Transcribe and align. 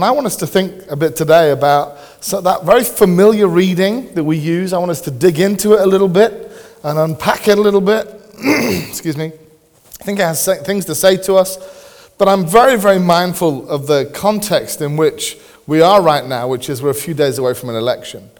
And 0.00 0.06
I 0.06 0.12
want 0.12 0.26
us 0.26 0.36
to 0.36 0.46
think 0.46 0.90
a 0.90 0.96
bit 0.96 1.14
today 1.14 1.50
about 1.50 1.98
so 2.24 2.40
that 2.40 2.64
very 2.64 2.84
familiar 2.84 3.46
reading 3.46 4.14
that 4.14 4.24
we 4.24 4.38
use. 4.38 4.72
I 4.72 4.78
want 4.78 4.90
us 4.90 5.02
to 5.02 5.10
dig 5.10 5.38
into 5.38 5.74
it 5.74 5.82
a 5.82 5.84
little 5.84 6.08
bit 6.08 6.50
and 6.82 6.98
unpack 6.98 7.48
it 7.48 7.58
a 7.58 7.60
little 7.60 7.82
bit. 7.82 8.06
Excuse 8.88 9.18
me. 9.18 9.26
I 9.26 10.04
think 10.04 10.18
it 10.18 10.22
has 10.22 10.42
things 10.64 10.86
to 10.86 10.94
say 10.94 11.18
to 11.18 11.34
us, 11.34 12.08
but 12.16 12.28
I'm 12.28 12.46
very, 12.46 12.78
very 12.78 12.98
mindful 12.98 13.68
of 13.68 13.88
the 13.88 14.10
context 14.14 14.80
in 14.80 14.96
which 14.96 15.36
we 15.66 15.82
are 15.82 16.00
right 16.00 16.24
now, 16.24 16.48
which 16.48 16.70
is 16.70 16.80
we're 16.80 16.88
a 16.88 16.94
few 16.94 17.12
days 17.12 17.36
away 17.36 17.52
from 17.52 17.68
an 17.68 17.76
election. 17.76 18.30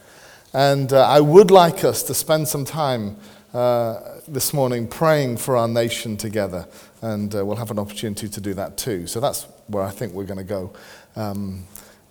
And 0.54 0.90
uh, 0.94 1.06
I 1.06 1.20
would 1.20 1.50
like 1.50 1.84
us 1.84 2.02
to 2.04 2.14
spend 2.14 2.48
some 2.48 2.64
time 2.64 3.18
uh, 3.52 4.00
this 4.26 4.54
morning 4.54 4.88
praying 4.88 5.36
for 5.36 5.58
our 5.58 5.68
nation 5.68 6.16
together, 6.16 6.66
and 7.02 7.34
uh, 7.34 7.44
we'll 7.44 7.56
have 7.56 7.70
an 7.70 7.78
opportunity 7.78 8.30
to 8.30 8.40
do 8.40 8.54
that 8.54 8.78
too. 8.78 9.06
So 9.06 9.20
that's 9.20 9.46
where 9.66 9.84
I 9.84 9.90
think 9.90 10.12
we're 10.12 10.24
going 10.24 10.38
to 10.38 10.44
go. 10.44 10.72
Um, 11.16 11.64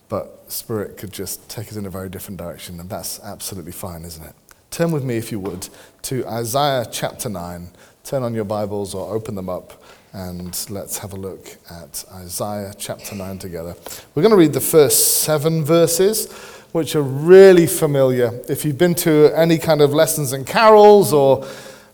but 0.09 0.51
Spirit 0.51 0.97
could 0.97 1.13
just 1.13 1.47
take 1.49 1.67
us 1.67 1.75
in 1.75 1.85
a 1.85 1.89
very 1.89 2.09
different 2.09 2.39
direction, 2.39 2.79
and 2.79 2.89
that's 2.89 3.19
absolutely 3.21 3.71
fine, 3.71 4.03
isn't 4.03 4.25
it? 4.25 4.33
Turn 4.71 4.91
with 4.91 5.03
me, 5.03 5.17
if 5.17 5.31
you 5.31 5.39
would, 5.39 5.69
to 6.03 6.25
Isaiah 6.27 6.85
chapter 6.91 7.29
9. 7.29 7.69
Turn 8.03 8.23
on 8.23 8.33
your 8.33 8.43
Bibles 8.43 8.95
or 8.95 9.13
open 9.13 9.35
them 9.35 9.49
up, 9.49 9.83
and 10.13 10.65
let's 10.69 10.97
have 10.97 11.13
a 11.13 11.15
look 11.15 11.57
at 11.69 12.03
Isaiah 12.13 12.73
chapter 12.77 13.15
9 13.15 13.37
together. 13.37 13.75
We're 14.15 14.23
going 14.23 14.31
to 14.31 14.37
read 14.37 14.53
the 14.53 14.61
first 14.61 15.21
seven 15.21 15.63
verses, 15.63 16.31
which 16.71 16.95
are 16.95 17.03
really 17.03 17.67
familiar. 17.67 18.39
If 18.49 18.65
you've 18.65 18.77
been 18.77 18.95
to 18.95 19.31
any 19.35 19.59
kind 19.59 19.81
of 19.81 19.93
lessons 19.93 20.33
and 20.33 20.45
carols 20.45 21.13
or 21.13 21.47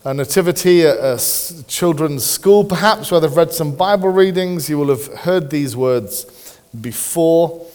a 0.04 0.14
nativity 0.14 0.86
at 0.86 0.96
a 0.98 1.64
children's 1.66 2.24
school, 2.24 2.64
perhaps, 2.64 3.10
where 3.10 3.20
they've 3.20 3.36
read 3.36 3.52
some 3.52 3.74
Bible 3.74 4.10
readings, 4.10 4.70
you 4.70 4.78
will 4.78 4.88
have 4.88 5.06
heard 5.18 5.50
these 5.50 5.76
words 5.76 6.24
before. 6.80 7.66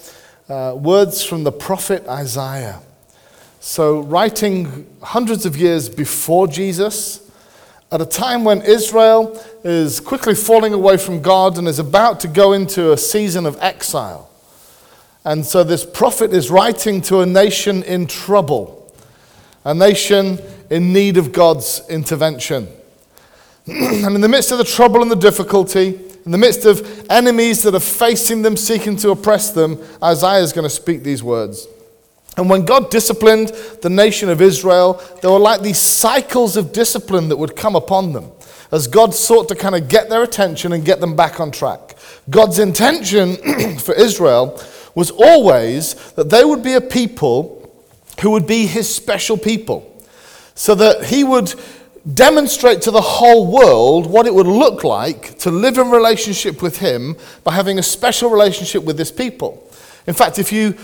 Uh, 0.49 0.75
words 0.75 1.23
from 1.23 1.43
the 1.43 1.51
prophet 1.51 2.05
Isaiah. 2.07 2.81
So, 3.61 4.01
writing 4.01 4.87
hundreds 5.01 5.45
of 5.45 5.55
years 5.55 5.87
before 5.87 6.47
Jesus, 6.47 7.21
at 7.91 8.01
a 8.01 8.05
time 8.05 8.43
when 8.43 8.61
Israel 8.63 9.39
is 9.63 9.99
quickly 9.99 10.33
falling 10.33 10.73
away 10.73 10.97
from 10.97 11.21
God 11.21 11.57
and 11.57 11.67
is 11.67 11.79
about 11.79 12.19
to 12.21 12.27
go 12.27 12.53
into 12.53 12.91
a 12.91 12.97
season 12.97 13.45
of 13.45 13.57
exile. 13.61 14.29
And 15.23 15.45
so, 15.45 15.63
this 15.63 15.85
prophet 15.85 16.33
is 16.33 16.49
writing 16.49 17.01
to 17.03 17.19
a 17.19 17.25
nation 17.25 17.83
in 17.83 18.07
trouble, 18.07 18.91
a 19.63 19.73
nation 19.73 20.39
in 20.69 20.91
need 20.91 21.17
of 21.17 21.31
God's 21.31 21.81
intervention. 21.87 22.67
and 23.67 24.15
in 24.15 24.21
the 24.21 24.27
midst 24.27 24.51
of 24.51 24.57
the 24.57 24.63
trouble 24.63 25.01
and 25.01 25.11
the 25.11 25.15
difficulty, 25.15 25.99
in 26.25 26.31
the 26.31 26.37
midst 26.37 26.65
of 26.65 27.09
enemies 27.09 27.63
that 27.63 27.73
are 27.73 27.79
facing 27.79 28.41
them, 28.41 28.55
seeking 28.55 28.95
to 28.97 29.09
oppress 29.09 29.51
them, 29.51 29.79
Isaiah 30.03 30.41
is 30.41 30.53
going 30.53 30.65
to 30.65 30.69
speak 30.69 31.03
these 31.03 31.23
words. 31.23 31.67
And 32.37 32.49
when 32.49 32.65
God 32.65 32.89
disciplined 32.89 33.49
the 33.81 33.89
nation 33.89 34.29
of 34.29 34.41
Israel, 34.41 35.01
there 35.21 35.31
were 35.31 35.39
like 35.39 35.61
these 35.61 35.81
cycles 35.81 36.55
of 36.57 36.71
discipline 36.71 37.29
that 37.29 37.37
would 37.37 37.55
come 37.55 37.75
upon 37.75 38.13
them 38.13 38.31
as 38.71 38.87
God 38.87 39.13
sought 39.13 39.49
to 39.49 39.55
kind 39.55 39.75
of 39.75 39.89
get 39.89 40.09
their 40.09 40.23
attention 40.23 40.71
and 40.71 40.85
get 40.85 41.01
them 41.01 41.15
back 41.15 41.39
on 41.39 41.51
track. 41.51 41.97
God's 42.29 42.59
intention 42.59 43.35
for 43.79 43.93
Israel 43.93 44.61
was 44.95 45.11
always 45.11 45.95
that 46.13 46.29
they 46.29 46.45
would 46.45 46.63
be 46.63 46.73
a 46.73 46.81
people 46.81 47.57
who 48.21 48.31
would 48.31 48.47
be 48.47 48.65
his 48.65 48.93
special 48.93 49.37
people. 49.37 49.87
So 50.53 50.75
that 50.75 51.05
he 51.05 51.23
would 51.23 51.53
demonstrate 52.13 52.81
to 52.81 52.91
the 52.91 53.01
whole 53.01 53.51
world 53.51 54.07
what 54.07 54.25
it 54.25 54.33
would 54.33 54.47
look 54.47 54.83
like 54.83 55.37
to 55.39 55.51
live 55.51 55.77
in 55.77 55.91
relationship 55.91 56.61
with 56.61 56.79
Him 56.79 57.15
by 57.43 57.53
having 57.53 57.79
a 57.79 57.83
special 57.83 58.29
relationship 58.29 58.83
with 58.83 58.97
this 58.97 59.11
people. 59.11 59.69
In 60.07 60.13
fact, 60.13 60.39
if 60.39 60.51
you 60.51 60.75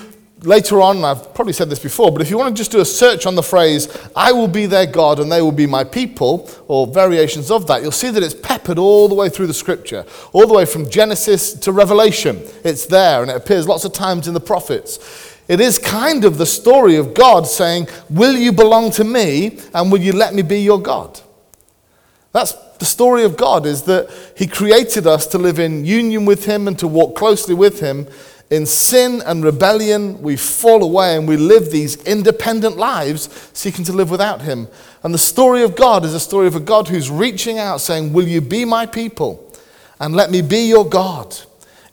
later 0.43 0.81
on, 0.81 1.03
I've 1.03 1.33
probably 1.33 1.53
said 1.53 1.69
this 1.69 1.79
before, 1.79 2.11
but 2.11 2.21
if 2.21 2.29
you 2.29 2.37
want 2.37 2.55
to 2.55 2.59
just 2.59 2.71
do 2.71 2.79
a 2.79 2.85
search 2.85 3.25
on 3.25 3.35
the 3.35 3.43
phrase, 3.43 3.87
I 4.15 4.31
will 4.31 4.47
be 4.47 4.65
their 4.65 4.85
God 4.85 5.19
and 5.19 5.31
they 5.31 5.41
will 5.41 5.51
be 5.51 5.65
my 5.65 5.83
people, 5.83 6.49
or 6.67 6.85
variations 6.85 7.49
of 7.49 7.67
that, 7.67 7.81
you'll 7.81 7.91
see 7.91 8.11
that 8.11 8.21
it's 8.21 8.35
peppered 8.35 8.77
all 8.77 9.07
the 9.07 9.15
way 9.15 9.29
through 9.29 9.47
the 9.47 9.53
scripture, 9.53 10.05
all 10.33 10.45
the 10.45 10.53
way 10.53 10.65
from 10.65 10.89
Genesis 10.89 11.53
to 11.53 11.71
Revelation. 11.71 12.41
It's 12.63 12.85
there 12.85 13.21
and 13.21 13.31
it 13.31 13.37
appears 13.37 13.67
lots 13.67 13.85
of 13.85 13.93
times 13.93 14.27
in 14.27 14.33
the 14.33 14.39
prophets. 14.39 15.26
It 15.47 15.61
is 15.61 15.79
kind 15.79 16.25
of 16.25 16.37
the 16.37 16.45
story 16.45 16.97
of 16.97 17.13
God 17.13 17.47
saying, 17.47 17.87
Will 18.09 18.35
you 18.35 18.51
belong 18.51 18.91
to 18.91 19.03
me 19.03 19.59
and 19.73 19.91
will 19.91 20.01
you 20.01 20.11
let 20.13 20.33
me 20.33 20.41
be 20.41 20.59
your 20.59 20.81
God? 20.81 21.21
That's 22.33 22.53
the 22.79 22.85
story 22.85 23.23
of 23.23 23.37
God, 23.37 23.65
is 23.65 23.83
that 23.83 24.09
He 24.35 24.45
created 24.45 25.07
us 25.07 25.25
to 25.27 25.37
live 25.37 25.57
in 25.57 25.85
union 25.85 26.25
with 26.25 26.45
Him 26.45 26.67
and 26.67 26.77
to 26.79 26.87
walk 26.87 27.15
closely 27.15 27.55
with 27.55 27.79
Him. 27.79 28.07
In 28.49 28.65
sin 28.65 29.21
and 29.25 29.43
rebellion, 29.43 30.21
we 30.21 30.37
fall 30.37 30.83
away 30.83 31.17
and 31.17 31.27
we 31.27 31.35
live 31.35 31.71
these 31.71 32.01
independent 32.03 32.77
lives 32.77 33.29
seeking 33.53 33.83
to 33.85 33.93
live 33.93 34.09
without 34.11 34.41
Him. 34.41 34.67
And 35.03 35.13
the 35.13 35.17
story 35.17 35.63
of 35.63 35.75
God 35.75 36.05
is 36.05 36.13
a 36.13 36.19
story 36.19 36.47
of 36.47 36.55
a 36.55 36.61
God 36.61 36.87
who's 36.87 37.09
reaching 37.09 37.57
out 37.57 37.81
saying, 37.81 38.13
Will 38.13 38.27
you 38.27 38.41
be 38.41 38.65
my 38.65 38.85
people 38.85 39.51
and 39.99 40.15
let 40.15 40.29
me 40.29 40.41
be 40.41 40.67
your 40.67 40.87
God 40.87 41.35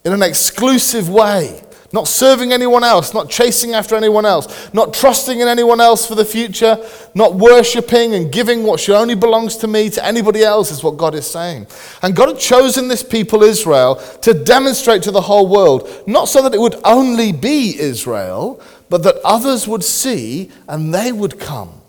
in 0.03 0.13
an 0.13 0.21
exclusive 0.21 1.09
way? 1.09 1.61
Not 1.95 2.09
serving 2.09 2.51
anyone 2.51 2.83
else, 2.83 3.13
not 3.13 3.29
chasing 3.29 3.73
after 3.73 3.95
anyone 3.95 4.25
else, 4.25 4.71
not 4.73 4.93
trusting 4.93 5.39
in 5.39 5.47
anyone 5.47 5.79
else 5.79 6.05
for 6.05 6.13
the 6.13 6.25
future, 6.25 6.77
not 7.15 7.35
worshipping 7.35 8.13
and 8.13 8.33
giving 8.33 8.63
what 8.63 8.81
should 8.81 8.97
only 8.97 9.15
belongs 9.15 9.55
to 9.55 9.67
me 9.67 9.89
to 9.89 10.05
anybody 10.05 10.43
else, 10.43 10.71
is 10.71 10.83
what 10.83 10.97
God 10.97 11.15
is 11.15 11.25
saying. 11.25 11.65
And 12.03 12.13
God 12.13 12.27
had 12.27 12.37
chosen 12.37 12.89
this 12.89 13.01
people, 13.01 13.43
Israel, 13.43 13.95
to 14.21 14.33
demonstrate 14.33 15.03
to 15.03 15.11
the 15.11 15.21
whole 15.21 15.47
world, 15.47 15.89
not 16.05 16.25
so 16.27 16.41
that 16.41 16.53
it 16.53 16.59
would 16.59 16.75
only 16.83 17.31
be 17.31 17.79
Israel, 17.79 18.61
but 18.89 19.01
that 19.03 19.15
others 19.23 19.65
would 19.65 19.83
see 19.83 20.51
and 20.67 20.93
they 20.93 21.13
would 21.13 21.39
come. 21.39 21.81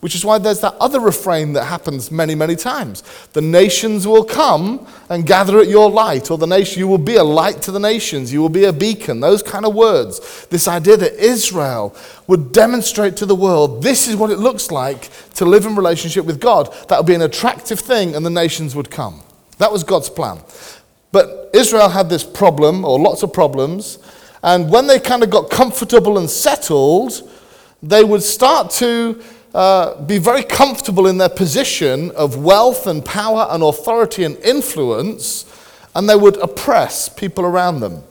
Which 0.00 0.14
is 0.14 0.24
why 0.24 0.38
there's 0.38 0.60
that 0.60 0.74
other 0.74 1.00
refrain 1.00 1.54
that 1.54 1.64
happens 1.64 2.10
many, 2.10 2.34
many 2.34 2.54
times. 2.54 3.02
The 3.32 3.40
nations 3.40 4.06
will 4.06 4.24
come 4.24 4.86
and 5.08 5.26
gather 5.26 5.58
at 5.58 5.68
your 5.68 5.90
light, 5.90 6.30
or 6.30 6.36
the 6.36 6.46
nation, 6.46 6.80
you 6.80 6.86
will 6.86 6.98
be 6.98 7.16
a 7.16 7.24
light 7.24 7.62
to 7.62 7.72
the 7.72 7.80
nations, 7.80 8.30
you 8.30 8.42
will 8.42 8.50
be 8.50 8.64
a 8.64 8.72
beacon, 8.72 9.20
those 9.20 9.42
kind 9.42 9.64
of 9.64 9.74
words. 9.74 10.46
This 10.46 10.68
idea 10.68 10.98
that 10.98 11.14
Israel 11.14 11.96
would 12.26 12.52
demonstrate 12.52 13.16
to 13.16 13.26
the 13.26 13.34
world 13.34 13.82
this 13.82 14.06
is 14.06 14.16
what 14.16 14.30
it 14.30 14.38
looks 14.38 14.70
like 14.70 15.08
to 15.34 15.46
live 15.46 15.64
in 15.64 15.74
relationship 15.74 16.26
with 16.26 16.40
God. 16.40 16.72
That 16.88 16.98
would 16.98 17.06
be 17.06 17.14
an 17.14 17.22
attractive 17.22 17.80
thing, 17.80 18.14
and 18.14 18.24
the 18.24 18.30
nations 18.30 18.76
would 18.76 18.90
come. 18.90 19.22
That 19.58 19.72
was 19.72 19.82
God's 19.82 20.10
plan. 20.10 20.40
But 21.10 21.50
Israel 21.54 21.88
had 21.88 22.10
this 22.10 22.22
problem, 22.22 22.84
or 22.84 23.00
lots 23.00 23.22
of 23.22 23.32
problems, 23.32 23.98
and 24.42 24.70
when 24.70 24.86
they 24.86 25.00
kind 25.00 25.22
of 25.22 25.30
got 25.30 25.48
comfortable 25.48 26.18
and 26.18 26.28
settled, 26.28 27.28
they 27.82 28.04
would 28.04 28.22
start 28.22 28.70
to 28.72 29.22
uh, 29.56 29.98
be 30.02 30.18
very 30.18 30.42
comfortable 30.42 31.06
in 31.06 31.16
their 31.16 31.30
position 31.30 32.10
of 32.10 32.36
wealth 32.36 32.86
and 32.86 33.02
power 33.02 33.46
and 33.48 33.62
authority 33.62 34.22
and 34.22 34.36
influence, 34.44 35.46
and 35.94 36.06
they 36.06 36.14
would 36.14 36.36
oppress 36.36 37.08
people 37.08 37.42
around 37.42 37.80
them. 37.80 38.02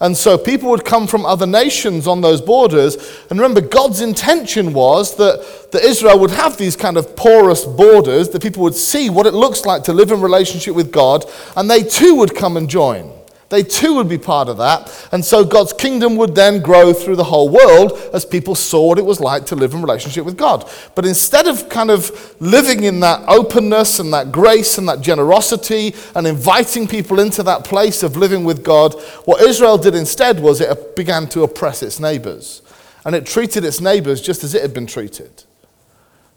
And 0.00 0.14
so 0.14 0.36
people 0.36 0.68
would 0.68 0.84
come 0.84 1.06
from 1.06 1.24
other 1.24 1.46
nations 1.46 2.06
on 2.06 2.20
those 2.20 2.42
borders. 2.42 2.96
And 3.30 3.40
remember, 3.40 3.62
God's 3.62 4.02
intention 4.02 4.74
was 4.74 5.16
that, 5.16 5.72
that 5.72 5.82
Israel 5.82 6.18
would 6.18 6.32
have 6.32 6.58
these 6.58 6.76
kind 6.76 6.98
of 6.98 7.16
porous 7.16 7.64
borders, 7.64 8.28
that 8.28 8.42
people 8.42 8.62
would 8.62 8.74
see 8.74 9.08
what 9.08 9.24
it 9.24 9.32
looks 9.32 9.64
like 9.64 9.82
to 9.84 9.94
live 9.94 10.10
in 10.10 10.20
relationship 10.20 10.74
with 10.74 10.92
God, 10.92 11.24
and 11.56 11.70
they 11.70 11.84
too 11.84 12.16
would 12.16 12.36
come 12.36 12.58
and 12.58 12.68
join. 12.68 13.15
They 13.48 13.62
too 13.62 13.94
would 13.94 14.08
be 14.08 14.18
part 14.18 14.48
of 14.48 14.56
that. 14.58 15.08
And 15.12 15.24
so 15.24 15.44
God's 15.44 15.72
kingdom 15.72 16.16
would 16.16 16.34
then 16.34 16.60
grow 16.60 16.92
through 16.92 17.14
the 17.14 17.24
whole 17.24 17.48
world 17.48 17.92
as 18.12 18.24
people 18.24 18.56
saw 18.56 18.88
what 18.88 18.98
it 18.98 19.04
was 19.04 19.20
like 19.20 19.46
to 19.46 19.54
live 19.54 19.72
in 19.72 19.80
relationship 19.80 20.24
with 20.24 20.36
God. 20.36 20.68
But 20.96 21.06
instead 21.06 21.46
of 21.46 21.68
kind 21.68 21.90
of 21.90 22.34
living 22.40 22.82
in 22.82 22.98
that 23.00 23.22
openness 23.28 24.00
and 24.00 24.12
that 24.12 24.32
grace 24.32 24.78
and 24.78 24.88
that 24.88 25.00
generosity 25.00 25.94
and 26.16 26.26
inviting 26.26 26.88
people 26.88 27.20
into 27.20 27.44
that 27.44 27.64
place 27.64 28.02
of 28.02 28.16
living 28.16 28.42
with 28.44 28.64
God, 28.64 28.94
what 29.26 29.40
Israel 29.40 29.78
did 29.78 29.94
instead 29.94 30.40
was 30.40 30.60
it 30.60 30.96
began 30.96 31.28
to 31.28 31.44
oppress 31.44 31.84
its 31.84 32.00
neighbors. 32.00 32.62
And 33.04 33.14
it 33.14 33.26
treated 33.26 33.64
its 33.64 33.80
neighbors 33.80 34.20
just 34.20 34.42
as 34.42 34.56
it 34.56 34.62
had 34.62 34.74
been 34.74 34.86
treated. 34.86 35.44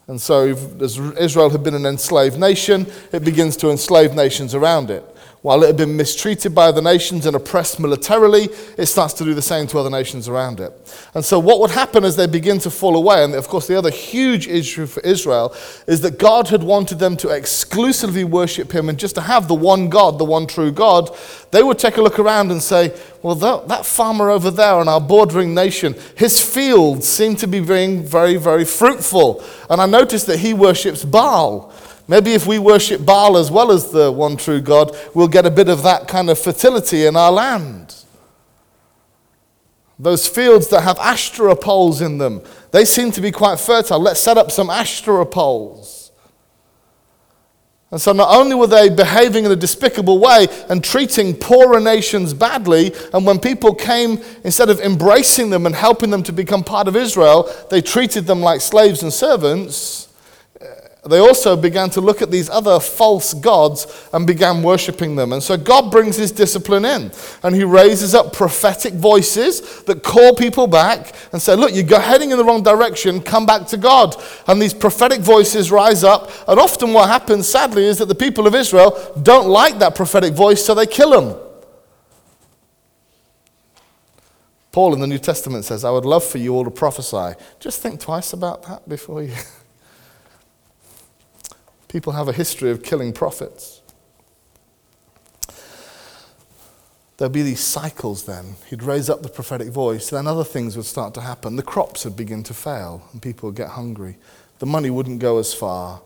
And 0.06 0.20
so, 0.20 0.48
as 0.80 0.98
Israel 0.98 1.50
had 1.50 1.62
been 1.62 1.74
an 1.74 1.86
enslaved 1.86 2.38
nation, 2.38 2.86
it 3.12 3.24
begins 3.24 3.56
to 3.58 3.70
enslave 3.70 4.14
nations 4.14 4.54
around 4.54 4.90
it. 4.90 5.04
While 5.42 5.62
it 5.62 5.68
had 5.68 5.76
been 5.78 5.96
mistreated 5.96 6.54
by 6.54 6.66
other 6.66 6.82
nations 6.82 7.24
and 7.24 7.34
oppressed 7.34 7.80
militarily, 7.80 8.50
it 8.76 8.86
starts 8.86 9.14
to 9.14 9.24
do 9.24 9.32
the 9.32 9.40
same 9.40 9.66
to 9.68 9.78
other 9.78 9.88
nations 9.88 10.28
around 10.28 10.60
it. 10.60 10.70
And 11.14 11.24
so, 11.24 11.38
what 11.38 11.60
would 11.60 11.70
happen 11.70 12.04
as 12.04 12.14
they 12.16 12.26
begin 12.26 12.58
to 12.58 12.70
fall 12.70 12.94
away, 12.94 13.24
and 13.24 13.34
of 13.34 13.48
course, 13.48 13.66
the 13.66 13.78
other 13.78 13.88
huge 13.88 14.46
issue 14.46 14.84
for 14.84 15.00
Israel 15.00 15.54
is 15.86 16.02
that 16.02 16.18
God 16.18 16.48
had 16.48 16.62
wanted 16.62 16.98
them 16.98 17.16
to 17.18 17.30
exclusively 17.30 18.22
worship 18.22 18.70
Him 18.70 18.90
and 18.90 18.98
just 18.98 19.14
to 19.14 19.22
have 19.22 19.48
the 19.48 19.54
one 19.54 19.88
God, 19.88 20.18
the 20.18 20.26
one 20.26 20.46
true 20.46 20.72
God. 20.72 21.08
They 21.52 21.62
would 21.62 21.78
take 21.78 21.96
a 21.96 22.02
look 22.02 22.18
around 22.18 22.50
and 22.50 22.62
say, 22.62 22.94
Well, 23.22 23.34
that, 23.36 23.68
that 23.68 23.86
farmer 23.86 24.28
over 24.28 24.50
there 24.50 24.78
in 24.82 24.88
our 24.88 25.00
bordering 25.00 25.54
nation, 25.54 25.94
his 26.16 26.38
fields 26.38 27.08
seem 27.08 27.34
to 27.36 27.46
be 27.46 27.60
being 27.60 28.02
very, 28.02 28.36
very 28.36 28.66
fruitful. 28.66 29.42
And 29.70 29.80
I 29.80 29.86
noticed 29.86 30.26
that 30.26 30.40
he 30.40 30.52
worships 30.52 31.02
Baal. 31.02 31.72
Maybe 32.10 32.32
if 32.32 32.44
we 32.44 32.58
worship 32.58 33.06
Baal 33.06 33.36
as 33.36 33.52
well 33.52 33.70
as 33.70 33.92
the 33.92 34.10
one 34.10 34.36
true 34.36 34.60
God, 34.60 34.96
we'll 35.14 35.28
get 35.28 35.46
a 35.46 35.50
bit 35.50 35.68
of 35.68 35.84
that 35.84 36.08
kind 36.08 36.28
of 36.28 36.40
fertility 36.40 37.06
in 37.06 37.14
our 37.14 37.30
land. 37.30 37.94
Those 39.96 40.26
fields 40.26 40.66
that 40.70 40.80
have 40.80 40.98
Ashtoreth 40.98 41.60
poles 41.60 42.00
in 42.00 42.18
them, 42.18 42.42
they 42.72 42.84
seem 42.84 43.12
to 43.12 43.20
be 43.20 43.30
quite 43.30 43.60
fertile. 43.60 44.00
Let's 44.00 44.18
set 44.18 44.36
up 44.36 44.50
some 44.50 44.70
Ashtoreth 44.70 45.30
poles. 45.30 46.10
And 47.92 48.00
so 48.00 48.10
not 48.10 48.36
only 48.36 48.56
were 48.56 48.66
they 48.66 48.88
behaving 48.88 49.44
in 49.44 49.52
a 49.52 49.56
despicable 49.56 50.18
way 50.18 50.48
and 50.68 50.82
treating 50.82 51.32
poorer 51.32 51.78
nations 51.78 52.34
badly, 52.34 52.92
and 53.14 53.24
when 53.24 53.38
people 53.38 53.72
came, 53.72 54.20
instead 54.42 54.68
of 54.68 54.80
embracing 54.80 55.50
them 55.50 55.64
and 55.64 55.76
helping 55.76 56.10
them 56.10 56.24
to 56.24 56.32
become 56.32 56.64
part 56.64 56.88
of 56.88 56.96
Israel, 56.96 57.48
they 57.70 57.80
treated 57.80 58.26
them 58.26 58.40
like 58.40 58.60
slaves 58.60 59.04
and 59.04 59.12
servants 59.12 60.08
they 61.06 61.18
also 61.18 61.56
began 61.56 61.88
to 61.90 62.00
look 62.02 62.20
at 62.20 62.30
these 62.30 62.50
other 62.50 62.78
false 62.78 63.32
gods 63.32 63.86
and 64.12 64.26
began 64.26 64.62
worshipping 64.62 65.16
them. 65.16 65.32
And 65.32 65.42
so 65.42 65.56
God 65.56 65.90
brings 65.90 66.16
his 66.16 66.30
discipline 66.30 66.84
in 66.84 67.10
and 67.42 67.54
he 67.54 67.64
raises 67.64 68.14
up 68.14 68.34
prophetic 68.34 68.92
voices 68.94 69.82
that 69.84 70.02
call 70.02 70.34
people 70.34 70.66
back 70.66 71.14
and 71.32 71.40
say, 71.40 71.54
Look, 71.54 71.70
you're 71.72 72.00
heading 72.00 72.32
in 72.32 72.36
the 72.36 72.44
wrong 72.44 72.62
direction, 72.62 73.22
come 73.22 73.46
back 73.46 73.66
to 73.68 73.78
God. 73.78 74.14
And 74.46 74.60
these 74.60 74.74
prophetic 74.74 75.20
voices 75.20 75.70
rise 75.70 76.04
up. 76.04 76.30
And 76.46 76.60
often 76.60 76.92
what 76.92 77.08
happens, 77.08 77.48
sadly, 77.48 77.84
is 77.84 77.96
that 77.98 78.06
the 78.06 78.14
people 78.14 78.46
of 78.46 78.54
Israel 78.54 79.14
don't 79.22 79.48
like 79.48 79.78
that 79.78 79.94
prophetic 79.94 80.34
voice, 80.34 80.62
so 80.62 80.74
they 80.74 80.86
kill 80.86 81.18
them. 81.18 81.40
Paul 84.70 84.92
in 84.92 85.00
the 85.00 85.06
New 85.06 85.18
Testament 85.18 85.64
says, 85.64 85.82
I 85.82 85.90
would 85.90 86.04
love 86.04 86.24
for 86.24 86.38
you 86.38 86.54
all 86.54 86.64
to 86.64 86.70
prophesy. 86.70 87.40
Just 87.58 87.80
think 87.80 88.00
twice 88.00 88.34
about 88.34 88.62
that 88.64 88.88
before 88.88 89.22
you. 89.22 89.34
People 91.90 92.12
have 92.12 92.28
a 92.28 92.32
history 92.32 92.70
of 92.70 92.84
killing 92.84 93.12
prophets. 93.12 93.82
There'd 97.16 97.32
be 97.32 97.42
these 97.42 97.58
cycles 97.58 98.26
then. 98.26 98.54
He'd 98.68 98.84
raise 98.84 99.10
up 99.10 99.24
the 99.24 99.28
prophetic 99.28 99.70
voice, 99.70 100.08
then 100.08 100.28
other 100.28 100.44
things 100.44 100.76
would 100.76 100.86
start 100.86 101.14
to 101.14 101.20
happen. 101.20 101.56
The 101.56 101.64
crops 101.64 102.04
would 102.04 102.16
begin 102.16 102.44
to 102.44 102.54
fail, 102.54 103.02
and 103.12 103.20
people 103.20 103.48
would 103.48 103.56
get 103.56 103.70
hungry. 103.70 104.18
The 104.60 104.66
money 104.66 104.88
wouldn't 104.88 105.18
go 105.18 105.38
as 105.38 105.52
far. 105.52 106.00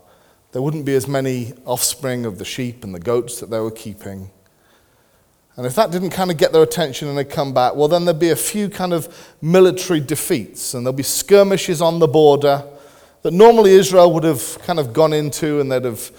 There 0.53 0.63
wouldn't 0.63 0.87
be 0.87 0.95
as 0.95 1.07
many 1.07 1.53
offspring 1.67 2.25
of 2.25 2.39
the 2.39 2.47
sheep 2.47 2.83
and 2.83 2.95
the 2.95 2.99
goats 2.99 3.39
that 3.41 3.51
they 3.51 3.61
were 3.61 3.71
keeping. 3.71 4.31
And 5.57 5.67
if 5.67 5.75
that 5.75 5.91
didn't 5.91 6.11
kind 6.11 6.31
of 6.31 6.39
get 6.39 6.55
their 6.55 6.63
attention 6.63 7.09
and 7.09 7.19
they 7.19 7.25
come 7.25 7.53
back, 7.53 7.77
well, 7.77 7.89
then 7.89 8.07
there'd 8.07 8.19
be 8.19 8.31
a 8.31 8.37
few 8.37 8.71
kind 8.71 8.95
of 8.95 9.35
military 9.43 10.01
defeats, 10.01 10.73
and 10.73 10.87
there'll 10.87 10.97
be 10.97 11.03
skirmishes 11.03 11.83
on 11.83 11.99
the 11.99 12.09
border 12.09 12.65
that 13.25 13.33
normally 13.33 13.73
Israel 13.73 14.13
would 14.13 14.23
have 14.23 14.59
kind 14.65 14.79
of 14.79 14.93
gone 14.93 15.15
into 15.15 15.59
and 15.59 15.73
they'd 15.73 15.87
have, 15.87 16.11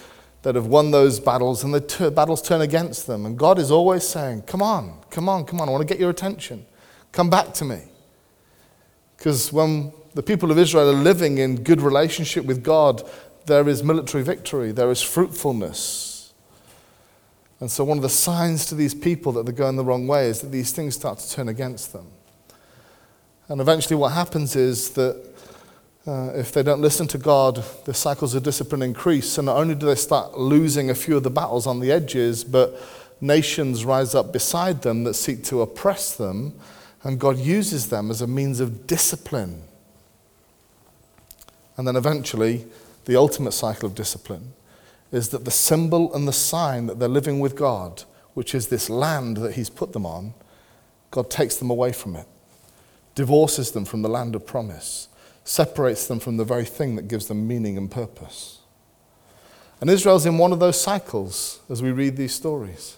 they'd 0.42 0.56
have 0.56 0.66
won 0.66 0.90
those 0.90 1.20
battles 1.20 1.64
and 1.64 1.72
the 1.72 1.80
t- 1.80 2.10
battles 2.10 2.42
turn 2.42 2.62
against 2.62 3.06
them. 3.06 3.28
And 3.28 3.38
God 3.38 3.60
is 3.60 3.70
always 3.70 4.04
saying, 4.04 4.42
Come 4.42 4.64
on, 4.64 5.02
come 5.12 5.30
on, 5.30 5.46
come 5.46 5.62
on, 5.62 5.70
I 5.70 5.72
want 5.72 5.88
to 5.88 5.94
get 5.94 6.00
your 6.00 6.10
attention. 6.10 6.66
Come 7.12 7.30
back 7.30 7.54
to 7.54 7.66
me. 7.66 7.84
Because 9.18 9.54
when 9.54 9.94
the 10.16 10.24
people 10.24 10.50
of 10.50 10.58
Israel 10.58 10.90
are 10.90 10.94
living 10.94 11.38
in 11.38 11.64
good 11.64 11.80
relationship 11.80 12.44
with 12.44 12.64
God, 12.64 13.08
there 13.46 13.70
is 13.70 13.84
military 13.84 14.24
victory, 14.24 14.72
there 14.72 14.90
is 14.90 15.04
fruitfulness. 15.04 16.34
And 17.60 17.70
so, 17.70 17.84
one 17.84 18.00
of 18.00 18.02
the 18.02 18.10
signs 18.10 18.66
to 18.66 18.76
these 18.76 18.96
people 18.96 19.32
that 19.34 19.46
they're 19.46 19.54
going 19.54 19.76
the 19.76 19.86
wrong 19.86 20.08
way 20.08 20.28
is 20.28 20.42
that 20.42 20.52
these 20.52 20.72
things 20.72 20.96
start 20.96 21.20
to 21.20 21.32
turn 21.32 21.50
against 21.50 21.94
them. 21.94 22.08
And 23.48 23.62
eventually, 23.62 23.96
what 23.96 24.14
happens 24.14 24.56
is 24.56 24.90
that 24.92 25.35
uh, 26.08 26.32
if 26.36 26.52
they 26.52 26.62
don't 26.62 26.82
listen 26.82 27.08
to 27.08 27.18
God, 27.18 27.64
the 27.86 27.94
cycles 27.94 28.36
of 28.36 28.44
discipline 28.44 28.84
increase. 28.84 29.38
And 29.38 29.48
not 29.48 29.58
only 29.58 29.74
do 29.74 29.88
they 29.88 29.96
start 29.96 30.38
losing 30.38 30.90
a 30.90 30.96
few 30.96 31.18
of 31.18 31.24
the 31.24 31.32
battles 31.32 31.66
on 31.66 31.80
the 31.80 31.92
edges, 31.92 32.44
but 32.44 32.80
nations 33.20 33.86
rise 33.86 34.14
up 34.14 34.32
beside 34.32 34.84
them 34.84 35.04
that 35.06 35.16
seek 35.16 35.44
to 35.46 35.62
oppress 35.62 36.16
them, 36.16 36.54
and 37.04 37.20
God 37.20 37.38
uses 37.40 37.90
them 37.90 38.12
as 38.12 38.22
a 38.22 38.28
means 38.28 38.60
of 38.60 38.86
discipline. 38.86 39.64
And 41.78 41.88
then 41.88 41.96
eventually, 41.96 42.68
the 43.06 43.16
ultimate 43.16 43.54
cycle 43.54 43.88
of 43.88 43.96
discipline 43.96 44.54
is 45.12 45.30
that 45.30 45.46
the 45.46 45.52
symbol 45.52 46.14
and 46.14 46.28
the 46.28 46.34
sign 46.34 46.86
that 46.88 47.00
they're 47.00 47.10
living 47.10 47.40
with 47.40 47.56
God, 47.56 48.04
which 48.34 48.54
is 48.54 48.68
this 48.68 48.90
land 48.90 49.38
that 49.38 49.54
He's 49.54 49.70
put 49.70 49.94
them 49.94 50.06
on, 50.06 50.34
God 51.10 51.32
takes 51.32 51.56
them 51.56 51.70
away 51.70 51.94
from 51.94 52.16
it, 52.16 52.28
divorces 53.16 53.72
them 53.72 53.86
from 53.86 54.04
the 54.04 54.10
land 54.10 54.36
of 54.36 54.46
promise 54.46 55.08
separates 55.46 56.08
them 56.08 56.20
from 56.20 56.36
the 56.36 56.44
very 56.44 56.66
thing 56.66 56.98
that 56.98 57.08
gives 57.08 57.28
them 57.28 57.48
meaning 57.48 57.78
and 57.78 57.90
purpose. 57.90 58.60
And 59.80 59.90
Israel's 59.90 60.26
in 60.26 60.38
one 60.38 60.52
of 60.52 60.60
those 60.60 60.80
cycles 60.80 61.60
as 61.70 61.82
we 61.82 61.92
read 61.92 62.18
these 62.18 62.34
stories. 62.34 62.98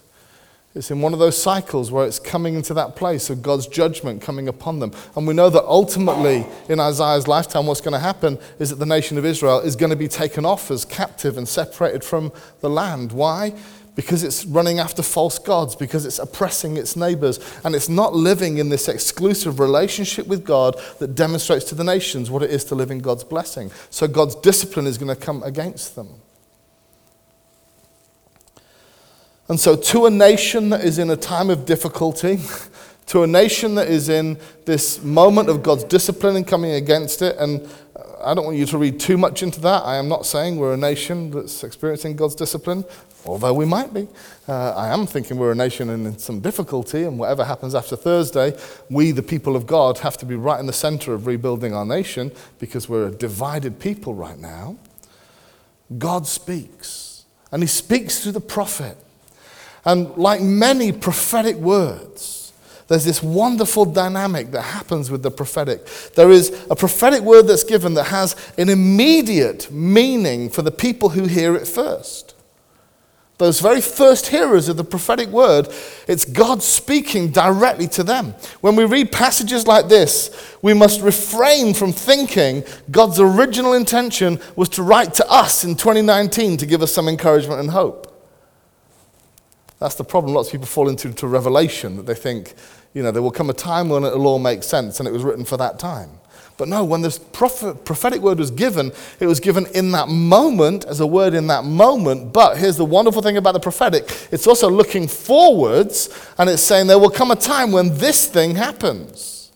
It's 0.74 0.90
in 0.90 1.00
one 1.00 1.12
of 1.12 1.18
those 1.18 1.40
cycles 1.40 1.90
where 1.90 2.06
it's 2.06 2.18
coming 2.18 2.54
into 2.54 2.72
that 2.74 2.94
place 2.94 3.30
of 3.30 3.42
God's 3.42 3.66
judgment 3.66 4.22
coming 4.22 4.48
upon 4.48 4.78
them. 4.78 4.92
And 5.16 5.26
we 5.26 5.34
know 5.34 5.50
that 5.50 5.64
ultimately, 5.64 6.46
in 6.68 6.78
Isaiah's 6.78 7.26
lifetime, 7.26 7.66
what's 7.66 7.80
going 7.80 7.94
to 7.94 7.98
happen 7.98 8.38
is 8.58 8.70
that 8.70 8.76
the 8.76 8.86
nation 8.86 9.18
of 9.18 9.24
Israel 9.24 9.60
is 9.60 9.76
going 9.76 9.90
to 9.90 9.96
be 9.96 10.08
taken 10.08 10.44
off 10.44 10.70
as 10.70 10.84
captive 10.84 11.36
and 11.36 11.48
separated 11.48 12.04
from 12.04 12.32
the 12.60 12.70
land. 12.70 13.12
Why? 13.12 13.54
Because 13.98 14.22
it's 14.22 14.44
running 14.44 14.78
after 14.78 15.02
false 15.02 15.40
gods, 15.40 15.74
because 15.74 16.06
it's 16.06 16.20
oppressing 16.20 16.76
its 16.76 16.94
neighbors, 16.94 17.40
and 17.64 17.74
it's 17.74 17.88
not 17.88 18.14
living 18.14 18.58
in 18.58 18.68
this 18.68 18.86
exclusive 18.86 19.58
relationship 19.58 20.28
with 20.28 20.44
God 20.44 20.80
that 21.00 21.16
demonstrates 21.16 21.64
to 21.64 21.74
the 21.74 21.82
nations 21.82 22.30
what 22.30 22.44
it 22.44 22.50
is 22.52 22.62
to 22.66 22.76
live 22.76 22.92
in 22.92 23.00
God's 23.00 23.24
blessing. 23.24 23.72
So 23.90 24.06
God's 24.06 24.36
discipline 24.36 24.86
is 24.86 24.98
going 24.98 25.12
to 25.12 25.20
come 25.20 25.42
against 25.42 25.96
them. 25.96 26.10
And 29.48 29.58
so, 29.58 29.74
to 29.74 30.06
a 30.06 30.10
nation 30.10 30.68
that 30.68 30.84
is 30.84 31.00
in 31.00 31.10
a 31.10 31.16
time 31.16 31.50
of 31.50 31.66
difficulty, 31.66 32.38
to 33.06 33.24
a 33.24 33.26
nation 33.26 33.74
that 33.74 33.88
is 33.88 34.08
in 34.08 34.38
this 34.64 35.02
moment 35.02 35.48
of 35.48 35.64
God's 35.64 35.82
discipline 35.82 36.36
and 36.36 36.46
coming 36.46 36.70
against 36.70 37.20
it, 37.20 37.36
and 37.36 37.68
uh, 37.96 38.02
I 38.22 38.34
don't 38.34 38.44
want 38.44 38.58
you 38.58 38.66
to 38.66 38.78
read 38.78 39.00
too 39.00 39.18
much 39.18 39.42
into 39.42 39.60
that. 39.62 39.82
I 39.82 39.96
am 39.96 40.06
not 40.06 40.24
saying 40.24 40.56
we're 40.56 40.74
a 40.74 40.76
nation 40.76 41.32
that's 41.32 41.64
experiencing 41.64 42.14
God's 42.14 42.36
discipline 42.36 42.84
although 43.28 43.52
we 43.54 43.64
might 43.64 43.92
be. 43.92 44.08
Uh, 44.48 44.70
I 44.70 44.88
am 44.88 45.06
thinking 45.06 45.38
we're 45.38 45.52
a 45.52 45.54
nation 45.54 45.90
in 45.90 46.18
some 46.18 46.40
difficulty, 46.40 47.04
and 47.04 47.18
whatever 47.18 47.44
happens 47.44 47.74
after 47.74 47.96
Thursday, 47.96 48.58
we, 48.90 49.10
the 49.10 49.22
people 49.22 49.56
of 49.56 49.66
God, 49.66 49.98
have 49.98 50.16
to 50.18 50.26
be 50.26 50.34
right 50.34 50.58
in 50.58 50.66
the 50.66 50.72
center 50.72 51.12
of 51.12 51.26
rebuilding 51.26 51.74
our 51.74 51.84
nation 51.84 52.32
because 52.58 52.88
we're 52.88 53.08
a 53.08 53.10
divided 53.10 53.78
people 53.78 54.14
right 54.14 54.38
now. 54.38 54.76
God 55.96 56.26
speaks, 56.26 57.24
and 57.52 57.62
He 57.62 57.66
speaks 57.66 58.22
through 58.22 58.32
the 58.32 58.40
prophet. 58.40 58.96
And 59.84 60.16
like 60.16 60.40
many 60.40 60.92
prophetic 60.92 61.56
words, 61.56 62.52
there's 62.88 63.04
this 63.04 63.22
wonderful 63.22 63.84
dynamic 63.84 64.50
that 64.52 64.62
happens 64.62 65.10
with 65.10 65.22
the 65.22 65.30
prophetic. 65.30 65.86
There 66.14 66.30
is 66.30 66.66
a 66.70 66.76
prophetic 66.76 67.20
word 67.20 67.42
that's 67.42 67.64
given 67.64 67.94
that 67.94 68.04
has 68.04 68.34
an 68.56 68.70
immediate 68.70 69.70
meaning 69.70 70.48
for 70.48 70.62
the 70.62 70.70
people 70.70 71.10
who 71.10 71.24
hear 71.26 71.54
it 71.54 71.68
first 71.68 72.27
those 73.38 73.60
very 73.60 73.80
first 73.80 74.26
hearers 74.26 74.68
of 74.68 74.76
the 74.76 74.84
prophetic 74.84 75.28
word, 75.28 75.68
it's 76.08 76.24
God 76.24 76.60
speaking 76.60 77.30
directly 77.30 77.86
to 77.88 78.02
them. 78.02 78.34
When 78.60 78.74
we 78.74 78.84
read 78.84 79.12
passages 79.12 79.66
like 79.66 79.88
this, 79.88 80.56
we 80.60 80.74
must 80.74 81.00
refrain 81.00 81.72
from 81.72 81.92
thinking 81.92 82.64
God's 82.90 83.20
original 83.20 83.74
intention 83.74 84.40
was 84.56 84.68
to 84.70 84.82
write 84.82 85.14
to 85.14 85.30
us 85.30 85.62
in 85.62 85.76
2019 85.76 86.56
to 86.56 86.66
give 86.66 86.82
us 86.82 86.92
some 86.92 87.08
encouragement 87.08 87.60
and 87.60 87.70
hope. 87.70 88.04
That's 89.78 89.94
the 89.94 90.04
problem 90.04 90.34
lots 90.34 90.48
of 90.48 90.52
people 90.52 90.66
fall 90.66 90.88
into 90.88 91.12
to 91.12 91.26
Revelation, 91.28 91.96
that 91.96 92.06
they 92.06 92.14
think, 92.14 92.54
you 92.92 93.04
know, 93.04 93.12
there 93.12 93.22
will 93.22 93.30
come 93.30 93.50
a 93.50 93.54
time 93.54 93.88
when 93.88 94.02
it'll 94.02 94.26
all 94.26 94.40
make 94.40 94.64
sense 94.64 94.98
and 94.98 95.08
it 95.08 95.12
was 95.12 95.22
written 95.22 95.44
for 95.44 95.56
that 95.56 95.78
time. 95.78 96.10
But 96.58 96.66
no, 96.66 96.84
when 96.84 97.02
this 97.02 97.20
prophet, 97.20 97.84
prophetic 97.84 98.20
word 98.20 98.38
was 98.40 98.50
given, 98.50 98.90
it 99.20 99.26
was 99.26 99.38
given 99.38 99.66
in 99.74 99.92
that 99.92 100.08
moment, 100.08 100.84
as 100.86 100.98
a 100.98 101.06
word 101.06 101.32
in 101.32 101.46
that 101.46 101.64
moment. 101.64 102.32
But 102.32 102.58
here's 102.58 102.76
the 102.76 102.84
wonderful 102.84 103.22
thing 103.22 103.36
about 103.36 103.52
the 103.52 103.60
prophetic 103.60 104.10
it's 104.32 104.46
also 104.46 104.68
looking 104.68 105.06
forwards, 105.06 106.10
and 106.36 106.50
it's 106.50 106.62
saying 106.62 106.88
there 106.88 106.98
will 106.98 107.10
come 107.10 107.30
a 107.30 107.36
time 107.36 107.70
when 107.70 107.96
this 107.96 108.26
thing 108.26 108.56
happens. 108.56 109.52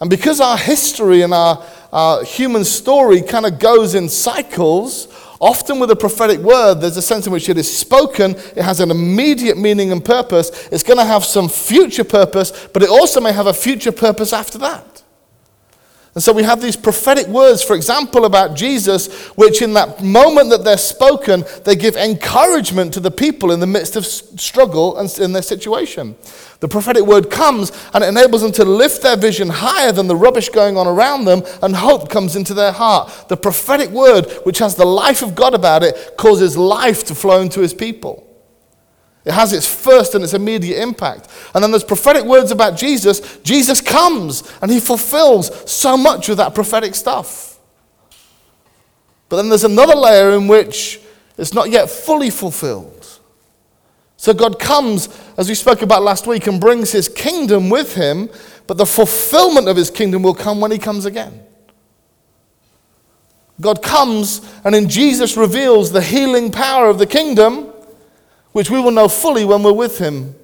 And 0.00 0.10
because 0.10 0.40
our 0.40 0.58
history 0.58 1.22
and 1.22 1.32
our, 1.34 1.64
our 1.92 2.22
human 2.22 2.62
story 2.62 3.22
kind 3.22 3.46
of 3.46 3.58
goes 3.58 3.96
in 3.96 4.08
cycles, 4.08 5.08
Often 5.40 5.78
with 5.78 5.92
a 5.92 5.96
prophetic 5.96 6.40
word, 6.40 6.80
there's 6.80 6.96
a 6.96 7.02
sense 7.02 7.24
in 7.28 7.32
which 7.32 7.48
it 7.48 7.56
is 7.56 7.72
spoken, 7.72 8.32
it 8.32 8.62
has 8.62 8.80
an 8.80 8.90
immediate 8.90 9.56
meaning 9.56 9.92
and 9.92 10.04
purpose. 10.04 10.66
It's 10.72 10.82
going 10.82 10.98
to 10.98 11.04
have 11.04 11.24
some 11.24 11.48
future 11.48 12.02
purpose, 12.02 12.66
but 12.72 12.82
it 12.82 12.88
also 12.88 13.20
may 13.20 13.32
have 13.32 13.46
a 13.46 13.54
future 13.54 13.92
purpose 13.92 14.32
after 14.32 14.58
that. 14.58 14.97
And 16.18 16.22
so 16.24 16.32
we 16.32 16.42
have 16.42 16.60
these 16.60 16.74
prophetic 16.74 17.28
words, 17.28 17.62
for 17.62 17.76
example, 17.76 18.24
about 18.24 18.56
Jesus, 18.56 19.28
which 19.36 19.62
in 19.62 19.72
that 19.74 20.02
moment 20.02 20.50
that 20.50 20.64
they're 20.64 20.76
spoken, 20.76 21.44
they 21.64 21.76
give 21.76 21.94
encouragement 21.94 22.92
to 22.94 22.98
the 22.98 23.12
people 23.12 23.52
in 23.52 23.60
the 23.60 23.68
midst 23.68 23.94
of 23.94 24.04
struggle 24.04 24.98
and 24.98 25.16
in 25.20 25.32
their 25.32 25.42
situation. 25.42 26.16
The 26.58 26.66
prophetic 26.66 27.04
word 27.04 27.30
comes 27.30 27.70
and 27.94 28.02
it 28.02 28.08
enables 28.08 28.42
them 28.42 28.50
to 28.54 28.64
lift 28.64 29.00
their 29.00 29.16
vision 29.16 29.48
higher 29.48 29.92
than 29.92 30.08
the 30.08 30.16
rubbish 30.16 30.48
going 30.48 30.76
on 30.76 30.88
around 30.88 31.24
them, 31.24 31.44
and 31.62 31.76
hope 31.76 32.10
comes 32.10 32.34
into 32.34 32.52
their 32.52 32.72
heart. 32.72 33.28
The 33.28 33.36
prophetic 33.36 33.90
word, 33.90 34.28
which 34.42 34.58
has 34.58 34.74
the 34.74 34.84
life 34.84 35.22
of 35.22 35.36
God 35.36 35.54
about 35.54 35.84
it, 35.84 36.16
causes 36.16 36.56
life 36.56 37.04
to 37.04 37.14
flow 37.14 37.40
into 37.42 37.60
his 37.60 37.74
people. 37.74 38.27
It 39.28 39.34
has 39.34 39.52
its 39.52 39.66
first 39.66 40.14
and 40.14 40.24
its 40.24 40.32
immediate 40.32 40.80
impact. 40.80 41.28
And 41.54 41.62
then 41.62 41.70
there's 41.70 41.84
prophetic 41.84 42.24
words 42.24 42.50
about 42.50 42.78
Jesus. 42.78 43.38
Jesus 43.40 43.82
comes 43.82 44.50
and 44.62 44.70
he 44.70 44.80
fulfills 44.80 45.70
so 45.70 45.98
much 45.98 46.30
of 46.30 46.38
that 46.38 46.54
prophetic 46.54 46.94
stuff. 46.94 47.58
But 49.28 49.36
then 49.36 49.50
there's 49.50 49.64
another 49.64 49.94
layer 49.94 50.30
in 50.30 50.48
which 50.48 51.00
it's 51.36 51.52
not 51.52 51.68
yet 51.68 51.90
fully 51.90 52.30
fulfilled. 52.30 53.06
So 54.16 54.32
God 54.32 54.58
comes, 54.58 55.10
as 55.36 55.46
we 55.46 55.54
spoke 55.54 55.82
about 55.82 56.02
last 56.02 56.26
week, 56.26 56.46
and 56.46 56.58
brings 56.58 56.90
his 56.90 57.06
kingdom 57.06 57.68
with 57.68 57.94
him, 57.94 58.30
but 58.66 58.78
the 58.78 58.86
fulfillment 58.86 59.68
of 59.68 59.76
his 59.76 59.90
kingdom 59.90 60.22
will 60.22 60.34
come 60.34 60.58
when 60.58 60.70
he 60.70 60.78
comes 60.78 61.04
again. 61.04 61.42
God 63.60 63.82
comes 63.82 64.40
and 64.64 64.74
in 64.74 64.88
Jesus 64.88 65.36
reveals 65.36 65.92
the 65.92 66.00
healing 66.00 66.50
power 66.50 66.88
of 66.88 66.98
the 66.98 67.06
kingdom, 67.06 67.74
which 68.52 68.70
we 68.70 68.80
will 68.80 68.90
know 68.90 69.08
fully 69.08 69.44
when 69.44 69.62
we're 69.62 69.72
with 69.72 69.98
him. 69.98 70.34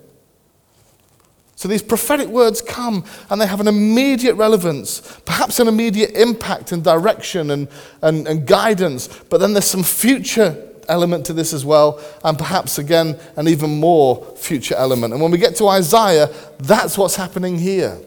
So 1.56 1.68
these 1.68 1.82
prophetic 1.82 2.28
words 2.28 2.60
come 2.60 3.04
and 3.30 3.40
they 3.40 3.46
have 3.46 3.60
an 3.60 3.68
immediate 3.68 4.34
relevance, 4.34 5.00
perhaps 5.24 5.60
an 5.60 5.68
immediate 5.68 6.10
impact 6.10 6.72
and 6.72 6.82
direction 6.82 7.50
and, 7.50 7.68
and, 8.02 8.26
and 8.26 8.46
guidance, 8.46 9.08
but 9.30 9.38
then 9.38 9.52
there's 9.52 9.64
some 9.64 9.84
future 9.84 10.70
element 10.88 11.24
to 11.26 11.32
this 11.32 11.52
as 11.54 11.64
well, 11.64 12.00
and 12.24 12.36
perhaps 12.36 12.78
again 12.78 13.18
an 13.36 13.48
even 13.48 13.80
more 13.80 14.22
future 14.36 14.74
element. 14.74 15.12
And 15.12 15.22
when 15.22 15.30
we 15.30 15.38
get 15.38 15.56
to 15.56 15.68
Isaiah, 15.68 16.28
that's 16.58 16.98
what's 16.98 17.16
happening 17.16 17.58
here. 17.58 17.98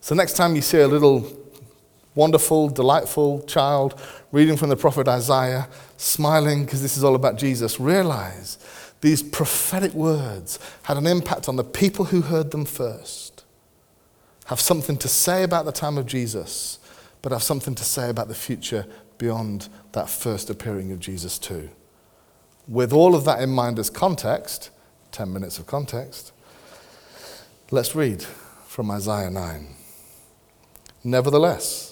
So 0.00 0.14
next 0.14 0.32
time 0.32 0.56
you 0.56 0.62
see 0.62 0.80
a 0.80 0.88
little 0.88 1.24
wonderful, 2.14 2.68
delightful 2.68 3.42
child 3.42 4.00
reading 4.32 4.56
from 4.56 4.70
the 4.70 4.76
prophet 4.76 5.06
Isaiah, 5.06 5.68
smiling 5.98 6.64
because 6.64 6.82
this 6.82 6.96
is 6.96 7.04
all 7.04 7.14
about 7.14 7.36
Jesus, 7.36 7.78
realize 7.78 8.58
these 9.02 9.22
prophetic 9.22 9.92
words 9.92 10.58
had 10.84 10.96
an 10.96 11.06
impact 11.06 11.48
on 11.48 11.56
the 11.56 11.64
people 11.64 12.06
who 12.06 12.22
heard 12.22 12.50
them 12.50 12.64
first. 12.64 13.44
Have 14.46 14.60
something 14.60 14.96
to 14.96 15.08
say 15.08 15.42
about 15.42 15.66
the 15.66 15.72
time 15.72 15.98
of 15.98 16.06
Jesus, 16.06 16.78
but 17.20 17.30
have 17.30 17.42
something 17.42 17.74
to 17.74 17.84
say 17.84 18.08
about 18.08 18.28
the 18.28 18.34
future 18.34 18.86
beyond 19.18 19.68
that 19.92 20.08
first 20.08 20.50
appearing 20.50 20.90
of 20.92 20.98
Jesus, 20.98 21.38
too. 21.38 21.68
With 22.66 22.92
all 22.92 23.14
of 23.14 23.24
that 23.24 23.40
in 23.40 23.50
mind 23.50 23.78
as 23.78 23.90
context, 23.90 24.70
10 25.12 25.32
minutes 25.32 25.58
of 25.58 25.66
context, 25.66 26.32
let's 27.70 27.94
read 27.94 28.22
from 28.66 28.90
Isaiah 28.90 29.30
9. 29.30 29.66
Nevertheless, 31.04 31.91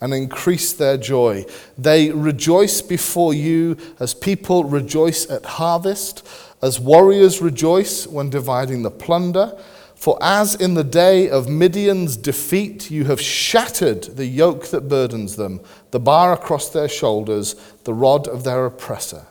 and 0.00 0.12
increase 0.12 0.72
their 0.72 0.96
joy. 0.96 1.44
They 1.78 2.10
rejoice 2.10 2.82
before 2.82 3.34
you 3.34 3.76
as 4.00 4.14
people 4.14 4.64
rejoice 4.64 5.28
at 5.30 5.44
harvest, 5.44 6.26
as 6.62 6.80
warriors 6.80 7.40
rejoice 7.40 8.06
when 8.06 8.30
dividing 8.30 8.82
the 8.82 8.90
plunder. 8.90 9.58
For 9.94 10.18
as 10.20 10.54
in 10.54 10.74
the 10.74 10.84
day 10.84 11.30
of 11.30 11.48
Midian's 11.48 12.16
defeat, 12.16 12.90
you 12.90 13.04
have 13.04 13.20
shattered 13.20 14.02
the 14.02 14.26
yoke 14.26 14.66
that 14.68 14.88
burdens 14.88 15.36
them, 15.36 15.60
the 15.92 16.00
bar 16.00 16.32
across 16.32 16.68
their 16.68 16.88
shoulders, 16.88 17.54
the 17.84 17.94
rod 17.94 18.28
of 18.28 18.44
their 18.44 18.66
oppressor. 18.66 19.26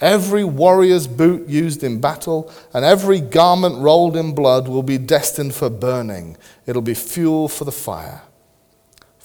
Every 0.00 0.44
warrior's 0.44 1.06
boot 1.06 1.48
used 1.48 1.82
in 1.82 2.00
battle 2.00 2.52
and 2.72 2.84
every 2.84 3.20
garment 3.20 3.78
rolled 3.78 4.16
in 4.16 4.34
blood 4.34 4.68
will 4.68 4.84
be 4.84 4.98
destined 4.98 5.54
for 5.54 5.70
burning. 5.70 6.36
It'll 6.66 6.82
be 6.82 6.94
fuel 6.94 7.48
for 7.48 7.64
the 7.64 7.72
fire. 7.72 8.22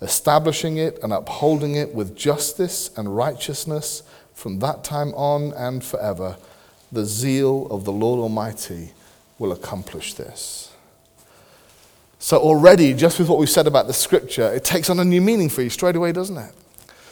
establishing 0.00 0.76
it 0.76 0.98
and 1.02 1.12
upholding 1.12 1.74
it 1.74 1.94
with 1.94 2.16
justice 2.16 2.90
and 2.96 3.16
righteousness 3.16 4.02
from 4.34 4.58
that 4.58 4.84
time 4.84 5.14
on 5.14 5.52
and 5.54 5.82
forever. 5.82 6.36
The 6.92 7.04
zeal 7.04 7.66
of 7.68 7.84
the 7.84 7.92
Lord 7.92 8.20
Almighty 8.20 8.92
will 9.38 9.52
accomplish 9.52 10.14
this. 10.14 10.72
So, 12.18 12.38
already, 12.38 12.94
just 12.94 13.18
with 13.18 13.28
what 13.28 13.38
we've 13.38 13.50
said 13.50 13.66
about 13.66 13.86
the 13.86 13.92
scripture, 13.92 14.52
it 14.52 14.64
takes 14.64 14.88
on 14.88 14.98
a 14.98 15.04
new 15.04 15.20
meaning 15.20 15.48
for 15.48 15.62
you 15.62 15.70
straight 15.70 15.96
away, 15.96 16.12
doesn't 16.12 16.36
it? 16.36 16.52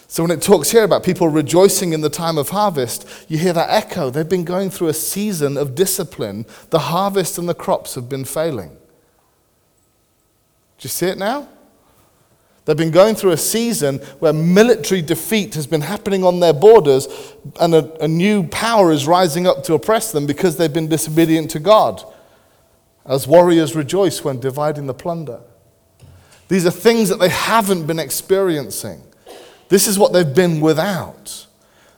So, 0.07 0.23
when 0.23 0.31
it 0.31 0.43
talks 0.43 0.71
here 0.71 0.85
about 0.85 1.05
people 1.05 1.29
rejoicing 1.29 1.93
in 1.93 2.01
the 2.01 2.11
time 2.11 2.39
of 2.39 2.51
harvest, 2.51 3.07
you 3.29 3.39
hear 3.39 3.53
that 3.53 3.71
echo. 3.71 4.11
They've 4.11 4.29
been 4.29 4.45
going 4.45 4.71
through 4.71 4.89
a 4.89 4.95
season 4.95 5.57
of 5.57 5.75
discipline. 5.75 6.47
The 6.71 6.79
harvest 6.79 7.39
and 7.39 7.49
the 7.49 7.55
crops 7.55 7.95
have 7.97 8.09
been 8.09 8.25
failing. 8.25 8.71
Do 10.79 10.87
you 10.87 10.91
see 10.91 11.07
it 11.07 11.19
now? 11.19 11.49
They've 12.65 12.77
been 12.77 12.91
going 12.91 13.15
through 13.15 13.33
a 13.33 13.37
season 13.37 13.99
where 14.21 14.33
military 14.33 15.03
defeat 15.03 15.55
has 15.55 15.67
been 15.67 15.83
happening 15.83 16.25
on 16.25 16.41
their 16.41 16.55
borders, 16.55 17.09
and 17.61 17.75
a, 17.75 18.03
a 18.03 18.09
new 18.09 18.45
power 18.49 18.91
is 18.91 19.07
rising 19.07 19.47
up 19.47 19.63
to 19.65 19.75
oppress 19.75 20.13
them 20.13 20.27
because 20.27 20.57
they've 20.57 20.73
been 20.73 20.89
disobedient 20.89 21.51
to 21.51 21.61
God 21.61 22.03
as 23.07 23.29
warriors 23.29 23.75
rejoice 23.75 24.25
when 24.25 24.41
dividing 24.41 24.87
the 24.87 24.95
plunder. 24.95 25.41
These 26.49 26.65
are 26.67 26.71
things 26.71 27.09
that 27.11 27.19
they 27.19 27.29
haven't 27.29 27.87
been 27.87 27.99
experiencing. 27.99 29.03
This 29.69 29.87
is 29.87 29.99
what 29.99 30.13
they've 30.13 30.35
been 30.35 30.61
without. 30.61 31.47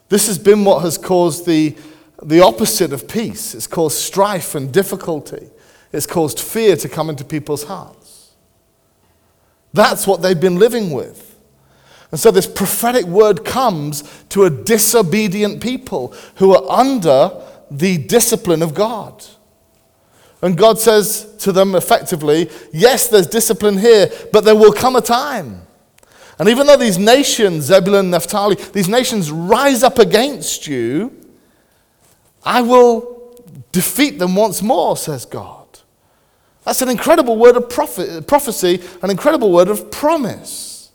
This 0.09 0.27
has 0.27 0.39
been 0.39 0.65
what 0.65 0.83
has 0.83 0.99
caused 0.99 1.47
the, 1.47 1.77
the 2.23 2.41
opposite 2.41 2.93
of 2.93 3.09
peace. 3.09 3.55
It's 3.55 3.67
caused 3.67 3.99
strife 3.99 4.55
and 4.55 4.73
difficulty. 4.73 5.49
It's 5.93 6.07
caused 6.07 6.41
fear 6.41 6.77
to 6.77 6.89
come 6.89 7.11
into 7.11 7.25
people's 7.25 7.65
hearts. 7.65 8.06
That's 9.77 10.07
what 10.07 10.23
they've 10.23 10.41
been 10.41 10.59
living 10.59 10.91
with. 10.91 11.37
And 12.11 12.19
so 12.19 12.31
this 12.31 12.47
prophetic 12.47 13.05
word 13.05 13.45
comes 13.45 14.03
to 14.31 14.45
a 14.45 14.51
disobedient 14.51 15.63
people 15.63 16.15
who 16.37 16.55
are 16.55 16.71
under 16.71 17.31
the 17.71 17.99
discipline 17.99 18.63
of 18.63 18.75
God. 18.75 19.25
And 20.41 20.57
God 20.57 20.79
says 20.79 21.35
to 21.39 21.53
them 21.53 21.75
effectively, 21.75 22.51
Yes, 22.73 23.09
there's 23.09 23.27
discipline 23.27 23.79
here, 23.79 24.11
but 24.33 24.45
there 24.45 24.55
will 24.55 24.73
come 24.73 24.97
a 24.97 25.01
time. 25.01 25.63
And 26.39 26.49
even 26.49 26.67
though 26.67 26.77
these 26.77 26.99
nations, 26.99 27.65
Zebulun, 27.65 28.11
Naphtali, 28.11 28.57
these 28.73 28.89
nations 28.89 29.31
rise 29.31 29.83
up 29.83 29.99
against 29.99 30.67
you, 30.67 31.13
I 32.43 32.63
will 32.63 33.43
defeat 33.73 34.19
them 34.19 34.37
once 34.37 34.63
more, 34.63 34.97
says 34.97 35.25
God. 35.25 35.56
That's 36.67 36.83
an 36.83 36.89
incredible 36.89 37.37
word 37.37 37.57
of 37.57 37.71
prophet, 37.71 38.27
prophecy, 38.27 38.83
an 39.01 39.09
incredible 39.09 39.53
word 39.53 39.69
of 39.69 39.93
promise. 39.93 40.91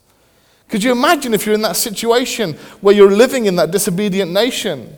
Could 0.67 0.83
you 0.83 0.91
imagine 0.91 1.33
if 1.33 1.45
you're 1.45 1.55
in 1.55 1.61
that 1.61 1.77
situation 1.77 2.53
where 2.81 2.93
you're 2.93 3.11
living 3.11 3.45
in 3.45 3.55
that 3.55 3.71
disobedient 3.71 4.31
nation? 4.31 4.97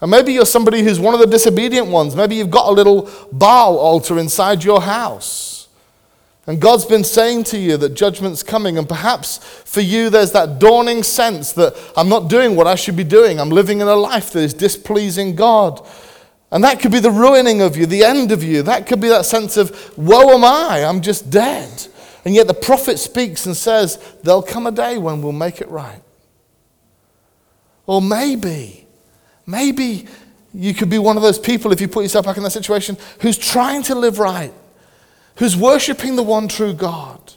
And 0.00 0.10
maybe 0.10 0.32
you're 0.32 0.46
somebody 0.46 0.82
who's 0.82 0.98
one 0.98 1.14
of 1.14 1.20
the 1.20 1.28
disobedient 1.28 1.86
ones. 1.86 2.16
Maybe 2.16 2.34
you've 2.34 2.50
got 2.50 2.68
a 2.68 2.72
little 2.72 3.08
Baal 3.30 3.78
altar 3.78 4.18
inside 4.18 4.64
your 4.64 4.80
house. 4.80 5.68
And 6.48 6.60
God's 6.60 6.84
been 6.84 7.04
saying 7.04 7.44
to 7.44 7.58
you 7.58 7.76
that 7.76 7.90
judgment's 7.90 8.42
coming. 8.42 8.78
And 8.78 8.88
perhaps 8.88 9.38
for 9.38 9.80
you, 9.80 10.10
there's 10.10 10.32
that 10.32 10.58
dawning 10.58 11.04
sense 11.04 11.52
that 11.52 11.76
I'm 11.96 12.08
not 12.08 12.28
doing 12.28 12.56
what 12.56 12.66
I 12.66 12.74
should 12.74 12.96
be 12.96 13.04
doing. 13.04 13.38
I'm 13.38 13.50
living 13.50 13.80
in 13.80 13.86
a 13.86 13.94
life 13.94 14.32
that 14.32 14.40
is 14.40 14.54
displeasing 14.54 15.36
God. 15.36 15.86
And 16.52 16.62
that 16.62 16.78
could 16.78 16.92
be 16.92 17.00
the 17.00 17.10
ruining 17.10 17.62
of 17.62 17.76
you, 17.76 17.86
the 17.86 18.04
end 18.04 18.30
of 18.30 18.44
you. 18.44 18.62
That 18.62 18.86
could 18.86 19.00
be 19.00 19.08
that 19.08 19.24
sense 19.24 19.56
of, 19.56 19.96
woe 19.98 20.34
am 20.34 20.44
I, 20.44 20.84
I'm 20.84 21.00
just 21.00 21.30
dead. 21.30 21.88
And 22.24 22.34
yet 22.34 22.46
the 22.46 22.54
prophet 22.54 22.98
speaks 22.98 23.46
and 23.46 23.56
says, 23.56 23.98
there'll 24.22 24.42
come 24.42 24.66
a 24.66 24.70
day 24.70 24.98
when 24.98 25.22
we'll 25.22 25.32
make 25.32 25.60
it 25.60 25.68
right. 25.68 26.02
Or 27.86 28.00
maybe 28.00 28.78
Maybe 29.46 30.06
You 30.54 30.74
could 30.74 30.90
be 30.90 30.98
one 30.98 31.16
of 31.16 31.22
those 31.22 31.38
people, 31.38 31.72
if 31.72 31.80
you 31.80 31.88
put 31.88 32.02
yourself 32.02 32.26
back 32.26 32.36
in 32.36 32.42
that 32.42 32.50
situation, 32.50 32.98
who's 33.20 33.38
trying 33.38 33.82
to 33.84 33.94
live 33.94 34.18
right, 34.18 34.52
who's 35.36 35.56
worshiping 35.56 36.14
the 36.14 36.22
one 36.22 36.46
true 36.46 36.74
God, 36.74 37.32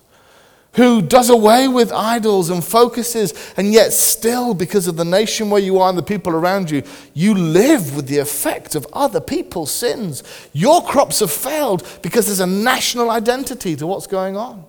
who 0.76 1.02
does 1.02 1.30
away 1.30 1.68
with 1.68 1.92
idols 1.92 2.50
and 2.50 2.64
focuses, 2.64 3.34
and 3.58 3.72
yet 3.72 3.94
still, 3.94 4.54
because 4.54 4.88
of 4.88 4.98
the 4.98 5.06
nation 5.06 5.50
where 5.50 5.62
you 5.62 5.80
are 5.80 5.90
and 5.90 5.98
the 5.98 6.04
people 6.04 6.34
around 6.34 6.70
you, 6.70 6.84
you 7.14 7.34
live 7.34 7.96
with 7.96 8.08
the 8.08 8.18
effect 8.18 8.76
of 8.76 8.86
other 8.94 9.22
people's 9.22 9.72
sins. 9.72 10.24
Your 10.54 10.82
crops 10.84 11.20
have 11.20 11.32
failed 11.32 11.88
because 12.02 12.26
there's 12.26 12.42
a 12.42 12.48
national 12.48 13.10
identity 13.10 13.76
to 13.78 13.88
what's 13.88 14.08
going 14.08 14.36
on. 14.36 14.66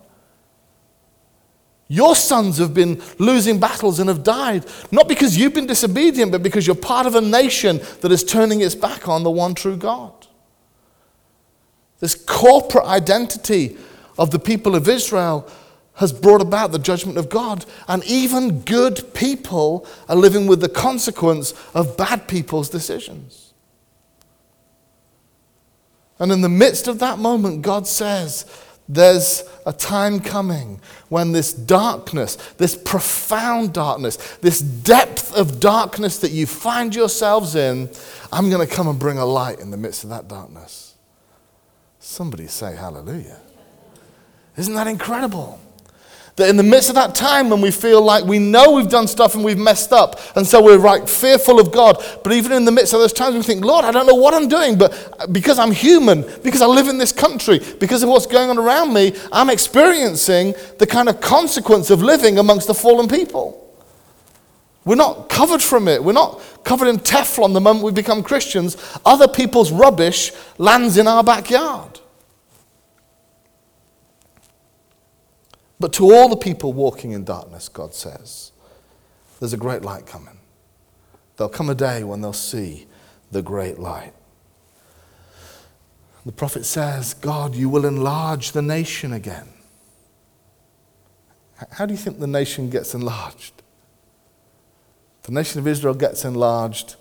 Your 1.88 2.16
sons 2.16 2.58
have 2.58 2.74
been 2.74 3.00
losing 3.18 3.60
battles 3.60 4.00
and 4.00 4.08
have 4.08 4.24
died, 4.24 4.64
not 4.90 5.08
because 5.08 5.36
you've 5.36 5.54
been 5.54 5.66
disobedient, 5.66 6.32
but 6.32 6.42
because 6.42 6.66
you're 6.66 6.74
part 6.74 7.06
of 7.06 7.14
a 7.14 7.20
nation 7.20 7.80
that 8.00 8.10
is 8.10 8.24
turning 8.24 8.60
its 8.60 8.74
back 8.74 9.08
on 9.08 9.22
the 9.22 9.30
one 9.30 9.54
true 9.54 9.76
God. 9.76 10.12
This 12.00 12.14
corporate 12.14 12.84
identity 12.84 13.76
of 14.18 14.30
the 14.30 14.38
people 14.38 14.74
of 14.74 14.88
Israel 14.88 15.48
has 15.96 16.12
brought 16.12 16.40
about 16.40 16.72
the 16.72 16.78
judgment 16.78 17.18
of 17.18 17.28
God. 17.28 17.64
And 17.88 18.04
even 18.04 18.60
good 18.60 19.14
people 19.14 19.86
are 20.08 20.16
living 20.16 20.46
with 20.46 20.60
the 20.60 20.68
consequence 20.68 21.52
of 21.74 21.96
bad 21.96 22.28
people's 22.28 22.68
decisions. 22.68 23.52
And 26.18 26.32
in 26.32 26.40
the 26.40 26.48
midst 26.48 26.88
of 26.88 26.98
that 27.00 27.18
moment, 27.18 27.62
God 27.62 27.86
says, 27.86 28.46
there's 28.88 29.42
a 29.66 29.72
time 29.72 30.20
coming 30.20 30.80
when 31.08 31.32
this 31.32 31.52
darkness, 31.52 32.36
this 32.56 32.76
profound 32.76 33.72
darkness, 33.72 34.16
this 34.40 34.60
depth 34.60 35.34
of 35.34 35.58
darkness 35.58 36.18
that 36.20 36.30
you 36.30 36.46
find 36.46 36.94
yourselves 36.94 37.54
in, 37.56 37.90
I'm 38.32 38.48
going 38.48 38.66
to 38.66 38.72
come 38.72 38.86
and 38.86 38.98
bring 38.98 39.18
a 39.18 39.26
light 39.26 39.58
in 39.58 39.70
the 39.70 39.76
midst 39.76 40.04
of 40.04 40.10
that 40.10 40.28
darkness. 40.28 40.94
Somebody 41.98 42.46
say 42.46 42.76
hallelujah. 42.76 43.40
Isn't 44.56 44.74
that 44.74 44.86
incredible? 44.86 45.60
That 46.36 46.50
in 46.50 46.58
the 46.58 46.62
midst 46.62 46.90
of 46.90 46.94
that 46.96 47.14
time 47.14 47.48
when 47.48 47.62
we 47.62 47.70
feel 47.70 48.02
like 48.02 48.24
we 48.24 48.38
know 48.38 48.72
we've 48.72 48.90
done 48.90 49.08
stuff 49.08 49.34
and 49.34 49.42
we've 49.42 49.56
messed 49.56 49.90
up, 49.90 50.20
and 50.36 50.46
so 50.46 50.62
we're 50.62 50.76
like 50.76 51.08
fearful 51.08 51.58
of 51.58 51.72
God, 51.72 52.04
but 52.22 52.32
even 52.34 52.52
in 52.52 52.66
the 52.66 52.72
midst 52.72 52.92
of 52.92 53.00
those 53.00 53.14
times 53.14 53.34
we 53.34 53.42
think, 53.42 53.64
Lord, 53.64 53.86
I 53.86 53.90
don't 53.90 54.06
know 54.06 54.14
what 54.14 54.34
I'm 54.34 54.46
doing, 54.46 54.76
but 54.76 55.32
because 55.32 55.58
I'm 55.58 55.72
human, 55.72 56.26
because 56.42 56.60
I 56.60 56.66
live 56.66 56.88
in 56.88 56.98
this 56.98 57.10
country, 57.10 57.60
because 57.80 58.02
of 58.02 58.10
what's 58.10 58.26
going 58.26 58.50
on 58.50 58.58
around 58.58 58.92
me, 58.92 59.16
I'm 59.32 59.48
experiencing 59.48 60.54
the 60.78 60.86
kind 60.86 61.08
of 61.08 61.22
consequence 61.22 61.88
of 61.88 62.02
living 62.02 62.38
amongst 62.38 62.66
the 62.66 62.74
fallen 62.74 63.08
people. 63.08 63.62
We're 64.84 64.94
not 64.94 65.30
covered 65.30 65.62
from 65.62 65.88
it. 65.88 66.04
We're 66.04 66.12
not 66.12 66.40
covered 66.64 66.88
in 66.88 66.98
Teflon 66.98 67.54
the 67.54 67.60
moment 67.60 67.84
we 67.84 67.92
become 67.92 68.22
Christians. 68.22 68.76
Other 69.04 69.26
people's 69.26 69.72
rubbish 69.72 70.32
lands 70.58 70.96
in 70.98 71.08
our 71.08 71.24
backyard. 71.24 71.95
But 75.78 75.92
to 75.94 76.14
all 76.14 76.28
the 76.28 76.36
people 76.36 76.72
walking 76.72 77.12
in 77.12 77.24
darkness, 77.24 77.68
God 77.68 77.94
says, 77.94 78.52
there's 79.38 79.52
a 79.52 79.58
great 79.58 79.82
light 79.82 80.06
coming. 80.06 80.38
There'll 81.36 81.52
come 81.52 81.68
a 81.68 81.74
day 81.74 82.02
when 82.02 82.22
they'll 82.22 82.32
see 82.32 82.86
the 83.30 83.42
great 83.42 83.78
light. 83.78 84.12
The 86.24 86.32
prophet 86.32 86.64
says, 86.64 87.14
God, 87.14 87.54
you 87.54 87.68
will 87.68 87.84
enlarge 87.84 88.52
the 88.52 88.62
nation 88.62 89.12
again. 89.12 89.48
How 91.70 91.86
do 91.86 91.92
you 91.92 91.98
think 91.98 92.18
the 92.18 92.26
nation 92.26 92.68
gets 92.68 92.94
enlarged? 92.94 93.62
The 95.22 95.32
nation 95.32 95.60
of 95.60 95.66
Israel 95.66 95.94
gets 95.94 96.24
enlarged 96.24 96.96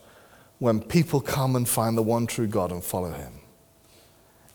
when 0.60 0.82
people 0.82 1.22
come 1.22 1.56
and 1.56 1.68
find 1.68 1.98
the 1.98 2.04
one 2.04 2.28
true 2.28 2.48
God 2.48 2.72
and 2.72 2.84
follow 2.84 3.12
him. 3.12 3.35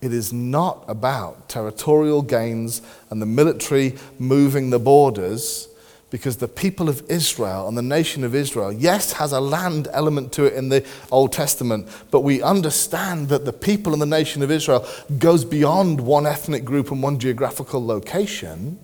It 0.00 0.12
is 0.12 0.33
not 0.33 0.85
about 0.88 1.49
territorial 1.49 2.23
gains 2.23 2.80
and 3.11 3.21
the 3.21 3.26
military 3.26 3.97
moving 4.19 4.71
the 4.71 4.78
borders 4.78 5.69
because 6.11 6.38
the 6.38 6.49
people 6.49 6.88
of 6.88 7.09
Israel 7.09 7.69
and 7.69 7.78
the 7.78 7.83
nation 7.83 8.25
of 8.25 8.35
Israel, 8.35 8.73
yes, 8.73 9.13
has 9.13 9.32
a 9.32 9.41
land 9.41 9.89
element 9.93 10.32
to 10.32 10.45
it 10.45 10.54
in 10.54 10.69
the 10.69 10.84
Old 11.13 11.32
Testament, 11.32 11.86
but 12.10 12.21
we 12.21 12.43
understand 12.43 13.28
that 13.28 13.45
the 13.45 13.52
people 13.52 13.93
and 13.93 14.02
the 14.02 14.06
nation 14.06 14.43
of 14.43 14.50
Israel 14.50 14.86
goes 15.19 15.45
beyond 15.45 16.00
one 16.00 16.26
ethnic 16.26 16.65
group 16.65 16.91
and 16.91 17.02
one 17.02 17.19
geographical 17.19 17.84
location 17.84 18.78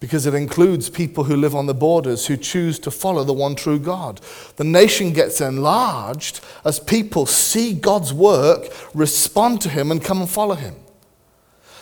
because 0.00 0.24
it 0.24 0.32
includes 0.34 0.88
people 0.88 1.24
who 1.24 1.36
live 1.36 1.54
on 1.54 1.66
the 1.66 1.74
borders 1.74 2.26
who 2.26 2.36
choose 2.36 2.78
to 2.78 2.90
follow 2.90 3.22
the 3.22 3.34
one 3.34 3.54
true 3.54 3.78
God. 3.78 4.20
The 4.56 4.64
nation 4.64 5.12
gets 5.12 5.42
enlarged 5.42 6.40
as 6.64 6.80
people 6.80 7.26
see 7.26 7.74
God's 7.74 8.12
work, 8.12 8.72
respond 8.94 9.60
to 9.60 9.68
Him, 9.68 9.90
and 9.90 10.02
come 10.02 10.20
and 10.20 10.28
follow 10.28 10.54
Him. 10.54 10.74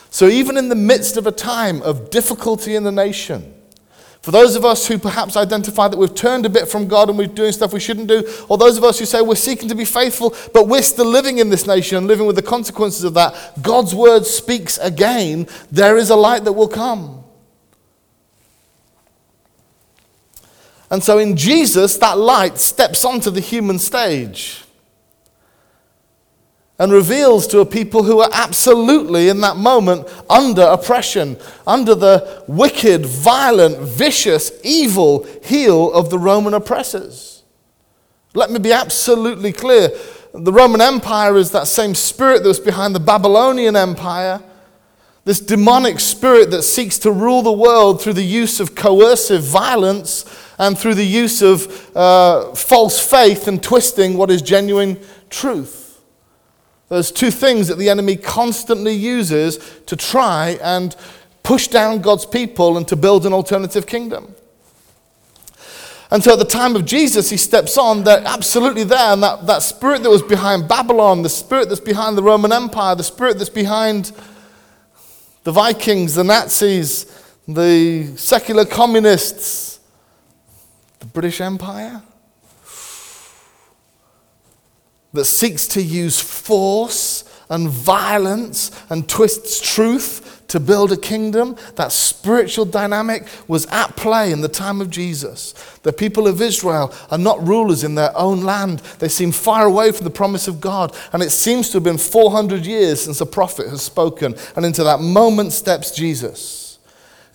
So, 0.09 0.27
even 0.27 0.57
in 0.57 0.69
the 0.69 0.75
midst 0.75 1.15
of 1.15 1.27
a 1.27 1.31
time 1.31 1.81
of 1.81 2.09
difficulty 2.09 2.75
in 2.75 2.83
the 2.83 2.91
nation, 2.91 3.53
for 4.21 4.31
those 4.31 4.57
of 4.57 4.65
us 4.65 4.85
who 4.85 4.97
perhaps 4.97 5.37
identify 5.37 5.87
that 5.87 5.95
we've 5.97 6.13
turned 6.13 6.45
a 6.45 6.49
bit 6.49 6.67
from 6.67 6.89
God 6.89 7.07
and 7.07 7.17
we're 7.17 7.27
doing 7.27 7.53
stuff 7.53 7.71
we 7.71 7.79
shouldn't 7.79 8.07
do, 8.07 8.27
or 8.49 8.57
those 8.57 8.77
of 8.77 8.83
us 8.83 8.99
who 8.99 9.05
say 9.05 9.21
we're 9.21 9.35
seeking 9.35 9.69
to 9.69 9.75
be 9.75 9.85
faithful, 9.85 10.35
but 10.53 10.67
we're 10.67 10.81
still 10.81 11.05
living 11.05 11.37
in 11.37 11.49
this 11.49 11.65
nation 11.65 11.97
and 11.97 12.07
living 12.07 12.27
with 12.27 12.35
the 12.35 12.41
consequences 12.41 13.05
of 13.05 13.13
that, 13.13 13.61
God's 13.61 13.95
word 13.95 14.25
speaks 14.25 14.77
again. 14.79 15.47
There 15.71 15.95
is 15.95 16.09
a 16.09 16.17
light 16.17 16.43
that 16.43 16.53
will 16.53 16.67
come. 16.67 17.18
And 20.91 21.03
so 21.03 21.17
in 21.17 21.35
Jesus, 21.35 21.97
that 21.97 22.17
light 22.17 22.57
steps 22.57 23.05
onto 23.05 23.29
the 23.29 23.41
human 23.41 23.77
stage 23.77 24.63
and 26.79 26.93
reveals 26.93 27.45
to 27.47 27.59
a 27.59 27.65
people 27.65 28.03
who 28.03 28.21
are 28.21 28.29
absolutely 28.31 29.27
in 29.27 29.41
that 29.41 29.57
moment 29.57 30.07
under 30.29 30.61
oppression, 30.61 31.37
under 31.67 31.93
the 31.93 32.43
wicked, 32.47 33.05
violent, 33.05 33.77
vicious, 33.79 34.51
evil 34.63 35.27
heel 35.43 35.91
of 35.91 36.09
the 36.09 36.17
Roman 36.17 36.53
oppressors. 36.53 37.43
Let 38.33 38.49
me 38.49 38.59
be 38.59 38.71
absolutely 38.71 39.51
clear. 39.51 39.89
The 40.33 40.53
Roman 40.53 40.79
Empire 40.79 41.35
is 41.35 41.51
that 41.51 41.67
same 41.67 41.93
spirit 41.93 42.43
that 42.43 42.47
was 42.47 42.59
behind 42.59 42.95
the 42.95 42.99
Babylonian 42.99 43.75
Empire. 43.75 44.41
This 45.25 45.41
demonic 45.41 45.99
spirit 45.99 46.49
that 46.51 46.63
seeks 46.63 46.97
to 46.99 47.11
rule 47.11 47.41
the 47.41 47.51
world 47.51 48.01
through 48.01 48.13
the 48.13 48.23
use 48.23 48.59
of 48.59 48.73
coercive 48.73 49.43
violence 49.43 50.23
and 50.59 50.77
through 50.77 50.93
the 50.93 51.05
use 51.05 51.41
of 51.41 51.95
uh, 51.95 52.53
false 52.53 52.99
faith 52.99 53.47
and 53.47 53.63
twisting 53.63 54.17
what 54.17 54.29
is 54.29 54.41
genuine 54.41 54.99
truth. 55.29 56.01
There's 56.89 57.11
two 57.11 57.31
things 57.31 57.67
that 57.67 57.77
the 57.77 57.89
enemy 57.89 58.17
constantly 58.17 58.93
uses 58.93 59.57
to 59.85 59.95
try 59.95 60.59
and 60.61 60.95
push 61.43 61.67
down 61.67 62.01
God's 62.01 62.25
people 62.25 62.77
and 62.77 62.87
to 62.89 62.95
build 62.95 63.25
an 63.25 63.33
alternative 63.33 63.87
kingdom. 63.87 64.35
And 66.11 66.23
so 66.23 66.33
at 66.33 66.39
the 66.39 66.45
time 66.45 66.75
of 66.75 66.85
Jesus, 66.85 67.29
he 67.29 67.37
steps 67.37 67.77
on, 67.77 68.03
they're 68.03 68.23
absolutely 68.25 68.83
there. 68.83 69.13
And 69.13 69.21
that, 69.21 69.45
that 69.45 69.61
spirit 69.61 70.01
that 70.03 70.09
was 70.09 70.23
behind 70.23 70.67
Babylon, 70.67 71.21
the 71.21 71.29
spirit 71.29 71.69
that's 71.69 71.79
behind 71.79 72.17
the 72.17 72.23
Roman 72.23 72.51
Empire, 72.51 72.95
the 72.95 73.03
spirit 73.03 73.37
that's 73.37 73.49
behind 73.49 74.11
the 75.43 75.51
Vikings, 75.51 76.15
the 76.15 76.23
Nazis, 76.23 77.05
the 77.47 78.07
secular 78.15 78.65
communists, 78.65 79.78
the 80.99 81.05
British 81.05 81.41
Empire 81.41 82.01
that 85.13 85.25
seeks 85.25 85.67
to 85.67 85.81
use 85.81 86.19
force 86.19 87.23
and 87.49 87.67
violence 87.67 88.71
and 88.91 89.09
twists 89.09 89.59
truth 89.59 90.43
to 90.49 90.59
build 90.59 90.91
a 90.91 90.97
kingdom. 90.97 91.55
That 91.75 91.91
spiritual 91.91 92.65
dynamic 92.65 93.27
was 93.47 93.65
at 93.67 93.95
play 93.95 94.31
in 94.31 94.41
the 94.41 94.47
time 94.47 94.81
of 94.81 94.89
Jesus. 94.89 95.53
The 95.81 95.93
people 95.93 96.27
of 96.27 96.41
Israel 96.41 96.93
are 97.09 97.17
not 97.17 97.45
rulers 97.47 97.83
in 97.83 97.95
their 97.95 98.15
own 98.15 98.41
land, 98.41 98.79
they 98.99 99.07
seem 99.07 99.31
far 99.31 99.65
away 99.65 99.91
from 99.91 100.03
the 100.03 100.11
promise 100.11 100.47
of 100.47 100.61
God. 100.61 100.95
And 101.11 101.23
it 101.23 101.31
seems 101.31 101.69
to 101.69 101.77
have 101.77 101.83
been 101.83 101.97
400 101.97 102.65
years 102.65 103.01
since 103.01 103.21
a 103.21 103.25
prophet 103.25 103.67
has 103.69 103.81
spoken. 103.81 104.35
And 104.55 104.65
into 104.65 104.83
that 104.83 104.99
moment 104.99 105.53
steps 105.53 105.91
Jesus. 105.91 106.58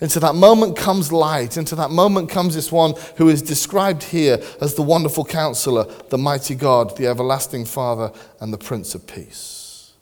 Into 0.01 0.19
that 0.19 0.35
moment 0.35 0.75
comes 0.75 1.11
light. 1.11 1.55
Into 1.55 1.75
that 1.75 1.89
moment 1.89 2.29
comes 2.29 2.55
this 2.55 2.71
one 2.71 2.95
who 3.15 3.29
is 3.29 3.41
described 3.41 4.03
here 4.03 4.41
as 4.59 4.75
the 4.75 4.81
wonderful 4.81 5.23
counselor, 5.23 5.85
the 6.09 6.17
mighty 6.17 6.55
God, 6.55 6.97
the 6.97 7.07
everlasting 7.07 7.65
Father, 7.65 8.11
and 8.41 8.51
the 8.51 8.57
Prince 8.57 8.93
of 8.93 9.07
Peace. 9.07 9.93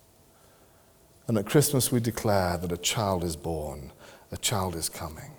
And 1.28 1.38
at 1.38 1.46
Christmas, 1.46 1.92
we 1.92 2.00
declare 2.00 2.58
that 2.58 2.72
a 2.72 2.78
child 2.78 3.24
is 3.24 3.36
born, 3.36 3.92
a 4.32 4.38
child 4.38 4.76
is 4.76 4.90
coming. 4.90 5.32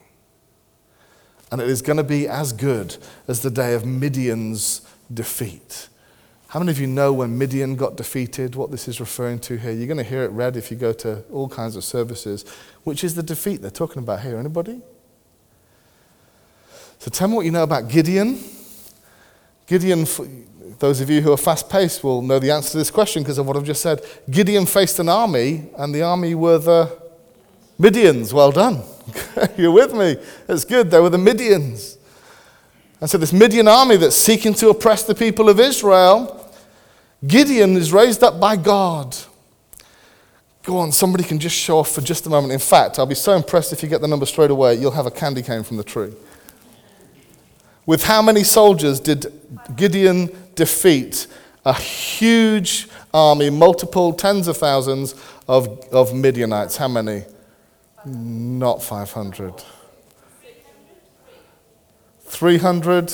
And 1.51 1.61
it 1.61 1.69
is 1.69 1.83
going 1.83 1.99
to 1.99 2.05
be 2.05 2.27
as 2.27 2.53
good 2.53 2.97
as 3.29 3.41
the 3.41 3.51
day 3.51 3.75
of 3.75 3.85
Midian's 3.85 4.83
defeat. 5.13 5.89
How 6.55 6.61
many 6.61 6.71
of 6.71 6.79
you 6.79 6.87
know 6.87 7.13
when 7.13 7.37
Midian 7.37 7.75
got 7.75 7.97
defeated, 7.97 8.55
what 8.55 8.71
this 8.71 8.87
is 8.87 9.01
referring 9.01 9.41
to 9.41 9.57
here? 9.57 9.73
You're 9.73 9.89
going 9.89 9.97
to 9.97 10.05
hear 10.05 10.23
it 10.23 10.31
read 10.31 10.57
if 10.57 10.71
you 10.71 10.77
go 10.77 10.93
to 10.93 11.25
all 11.33 11.49
kinds 11.49 11.75
of 11.75 11.83
services, 11.83 12.45
which 12.85 13.03
is 13.03 13.17
the 13.17 13.25
defeat 13.25 13.61
they're 13.61 13.73
talking 13.73 14.01
about 14.01 14.21
here. 14.21 14.39
Anybody? 14.39 14.81
So 17.01 17.11
tell 17.11 17.27
me 17.27 17.35
what 17.35 17.45
you 17.45 17.51
know 17.51 17.65
about 17.65 17.89
Gideon. 17.89 18.39
Gideon 19.67 20.07
those 20.79 21.01
of 21.01 21.11
you 21.11 21.23
who 21.23 21.33
are 21.33 21.37
fast 21.37 21.69
paced 21.69 22.05
will 22.05 22.23
know 22.23 22.39
the 22.39 22.53
answer 22.53 22.71
to 22.71 22.79
this 22.79 22.91
question 22.93 23.25
because 23.25 23.39
of 23.39 23.49
what 23.49 23.57
I've 23.57 23.65
just 23.65 23.83
said. 23.83 24.07
Gideon 24.31 24.65
faced 24.65 25.01
an 25.01 25.09
army, 25.09 25.69
and 25.77 25.93
the 25.93 26.03
army 26.03 26.37
were 26.37 26.59
the 26.59 26.97
Midians. 27.81 28.33
Well 28.33 28.53
done. 28.53 28.81
You're 29.57 29.73
with 29.73 29.93
me. 29.93 30.19
It's 30.49 30.65
good. 30.65 30.89
They 30.89 31.01
were 31.01 31.11
the 31.11 31.19
Midians. 31.19 31.97
And 33.01 33.11
so, 33.11 33.19
this 33.19 33.33
Midian 33.33 33.67
army 33.67 33.97
that's 33.97 34.15
seeking 34.15 34.55
to 34.55 34.69
oppress 34.69 35.03
the 35.03 35.17
people 35.17 35.49
of 35.49 35.59
Israel, 35.59 36.43
Gideon 37.27 37.77
is 37.77 37.93
raised 37.93 38.23
up 38.23 38.41
by 38.41 38.57
God. 38.57 39.17
Go 40.65 40.79
on, 40.79 40.93
somebody 40.93 41.25
can 41.25 41.39
just 41.39 41.55
show 41.55 41.79
off 41.79 41.91
for 41.91 42.01
just 42.01 42.27
a 42.27 42.31
moment. 42.31 42.53
In 42.53 42.59
fact, 42.59 42.99
I'll 42.99 43.07
be 43.07 43.15
so 43.15 43.33
impressed 43.35 43.73
if 43.73 43.83
you 43.83 43.89
get 43.89 44.01
the 44.01 44.09
number 44.09 44.27
straight 44.27 44.51
away, 44.51 44.75
you'll 44.75 44.93
have 44.93 45.07
a 45.07 45.11
candy 45.11 45.43
cane 45.43 45.63
from 45.63 45.77
the 45.77 45.85
tree. 45.85 46.13
With 47.87 48.05
how 48.05 48.23
many 48.23 48.45
soldiers 48.45 48.99
did 48.99 49.27
Gideon 49.77 50.31
defeat 50.55 51.27
a 51.67 51.75
huge 51.75 52.89
army, 53.13 53.51
multiple 53.51 54.15
tens 54.15 54.49
of 54.49 54.57
thousands 54.57 55.15
of, 55.47 55.69
of 55.93 56.15
Midianites? 56.15 56.79
How 56.79 56.89
many? 56.89 57.25
Not 58.07 58.83
500. 58.83 59.63
300. 62.25 63.13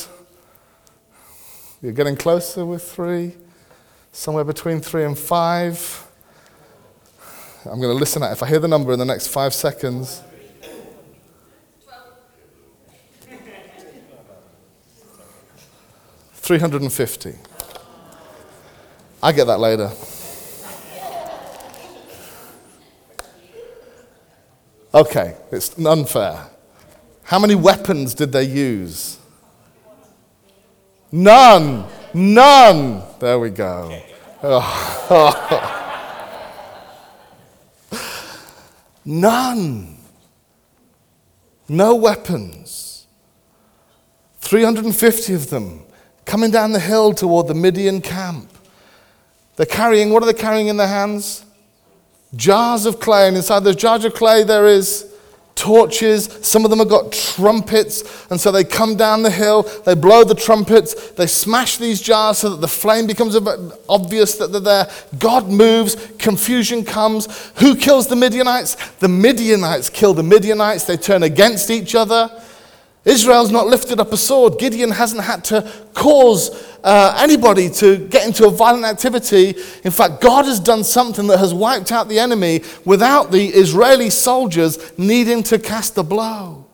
You're 1.83 1.93
getting 1.93 2.17
closer 2.17 2.65
with 2.65 2.83
three. 2.83 3.35
Somewhere 4.13 4.45
between 4.45 4.81
three 4.81 5.05
and 5.05 5.19
five. 5.19 6.07
I'm 7.65 7.81
going 7.81 7.95
to 7.95 7.99
listen 7.99 8.23
at 8.23 8.33
If 8.33 8.43
I 8.43 8.49
hear 8.49 8.59
the 8.59 8.69
number 8.69 8.93
in 8.93 8.99
the 8.99 9.05
next 9.05 9.29
five 9.29 9.55
seconds. 9.55 10.23
Three 16.35 16.59
hundred 16.59 16.83
and 16.83 16.93
fifty. 16.93 17.35
I 19.23 19.31
get 19.33 19.47
that 19.47 19.61
later. 19.61 19.93
Okay, 24.93 25.37
it's 25.53 25.79
unfair. 25.79 26.51
How 27.23 27.39
many 27.39 27.55
weapons 27.55 28.15
did 28.15 28.33
they 28.33 28.43
use? 28.43 29.19
None. 31.13 31.85
None. 32.15 33.03
There 33.19 33.39
we 33.39 33.51
go. 33.51 34.01
None. 39.05 39.97
No 41.69 41.95
weapons. 41.95 43.07
350 44.41 45.35
of 45.35 45.51
them 45.51 45.85
coming 46.25 46.51
down 46.51 46.73
the 46.73 46.81
hill 46.81 47.13
toward 47.13 47.47
the 47.49 47.55
Midian 47.55 48.01
camp. 48.01 48.49
They're 49.57 49.67
carrying, 49.67 50.11
what 50.11 50.23
are 50.23 50.27
they 50.27 50.33
carrying 50.33 50.69
in 50.69 50.77
their 50.77 50.89
hands? 50.89 51.45
Jars 52.35 52.87
of 52.87 52.99
clay. 53.01 53.29
And 53.29 53.37
inside 53.37 53.61
those 53.61 53.77
jars 53.77 54.05
of 54.05 54.15
clay, 54.15 54.43
there 54.43 54.67
is 54.67 55.10
torches. 55.55 56.29
Some 56.43 56.65
of 56.65 56.71
them 56.71 56.79
have 56.79 56.89
got 56.89 57.13
trumpets. 57.13 58.27
And 58.31 58.41
so 58.41 58.51
they 58.51 58.65
come 58.65 58.97
down 58.97 59.23
the 59.23 59.31
hill, 59.31 59.65
they 59.85 59.95
blow 59.95 60.25
the 60.25 60.35
trumpets, 60.35 61.11
they 61.13 61.27
smash 61.27 61.77
these 61.77 62.01
jars 62.01 62.39
so 62.39 62.51
that 62.51 62.61
the 62.61 62.69
flame 62.69 63.07
becomes 63.07 63.37
obvious 63.89 64.37
that 64.37 64.53
they're 64.53 64.61
there. 64.61 64.91
God 65.19 65.49
moves, 65.49 65.97
confusion 66.19 66.85
comes. 66.85 67.51
Who 67.57 67.77
kills 67.77 68.07
the 68.07 68.17
Midianites? 68.17 68.77
The 69.01 69.09
Midianites 69.09 69.91
kill 69.91 70.15
the 70.15 70.23
Midianites. 70.23 70.85
They 70.85 70.97
turn 70.97 71.23
against 71.23 71.71
each 71.71 71.95
other. 71.95 72.31
Israel's 73.05 73.51
not 73.51 73.67
lifted 73.67 73.99
up 73.99 74.13
a 74.13 74.17
sword. 74.17 74.59
Gideon 74.59 74.91
hasn't 74.91 75.23
had 75.23 75.43
to 75.45 75.71
cause 75.95 76.51
uh, 76.85 77.17
anybody 77.19 77.71
to 77.71 77.97
get 78.09 78.27
into 78.27 78.47
a 78.47 78.51
violent 78.51 78.85
activity. 78.85 79.55
In 79.85 79.91
fact, 79.91 80.21
God 80.21 80.45
has 80.45 80.61
done 80.61 80.85
something 80.85 81.27
that 81.29 81.39
has 81.39 81.55
wiped 81.55 81.93
out 81.93 82.09
the 82.09 82.19
enemy 82.19 82.63
without 82.85 83.31
the 83.31 83.47
Israeli 83.49 84.11
soldiers 84.11 84.93
needing 84.99 85.43
to 85.45 85.59
cast 85.59 85.97
a 85.97 86.03
blow. 86.03 86.67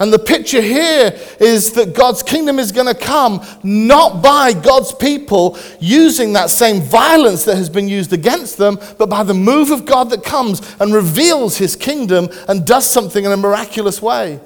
And 0.00 0.12
the 0.12 0.18
picture 0.18 0.60
here 0.60 1.16
is 1.38 1.72
that 1.74 1.94
God's 1.94 2.24
kingdom 2.24 2.58
is 2.58 2.72
going 2.72 2.92
to 2.92 3.00
come 3.00 3.46
not 3.62 4.22
by 4.22 4.52
God's 4.52 4.92
people 4.92 5.56
using 5.78 6.32
that 6.32 6.50
same 6.50 6.82
violence 6.82 7.44
that 7.44 7.56
has 7.56 7.70
been 7.70 7.86
used 7.86 8.12
against 8.12 8.56
them, 8.56 8.80
but 8.98 9.08
by 9.08 9.22
the 9.22 9.34
move 9.34 9.70
of 9.70 9.84
God 9.84 10.10
that 10.10 10.24
comes 10.24 10.74
and 10.80 10.92
reveals 10.92 11.58
his 11.58 11.76
kingdom 11.76 12.28
and 12.48 12.66
does 12.66 12.90
something 12.90 13.24
in 13.24 13.30
a 13.30 13.36
miraculous 13.36 14.02
way. 14.02 14.40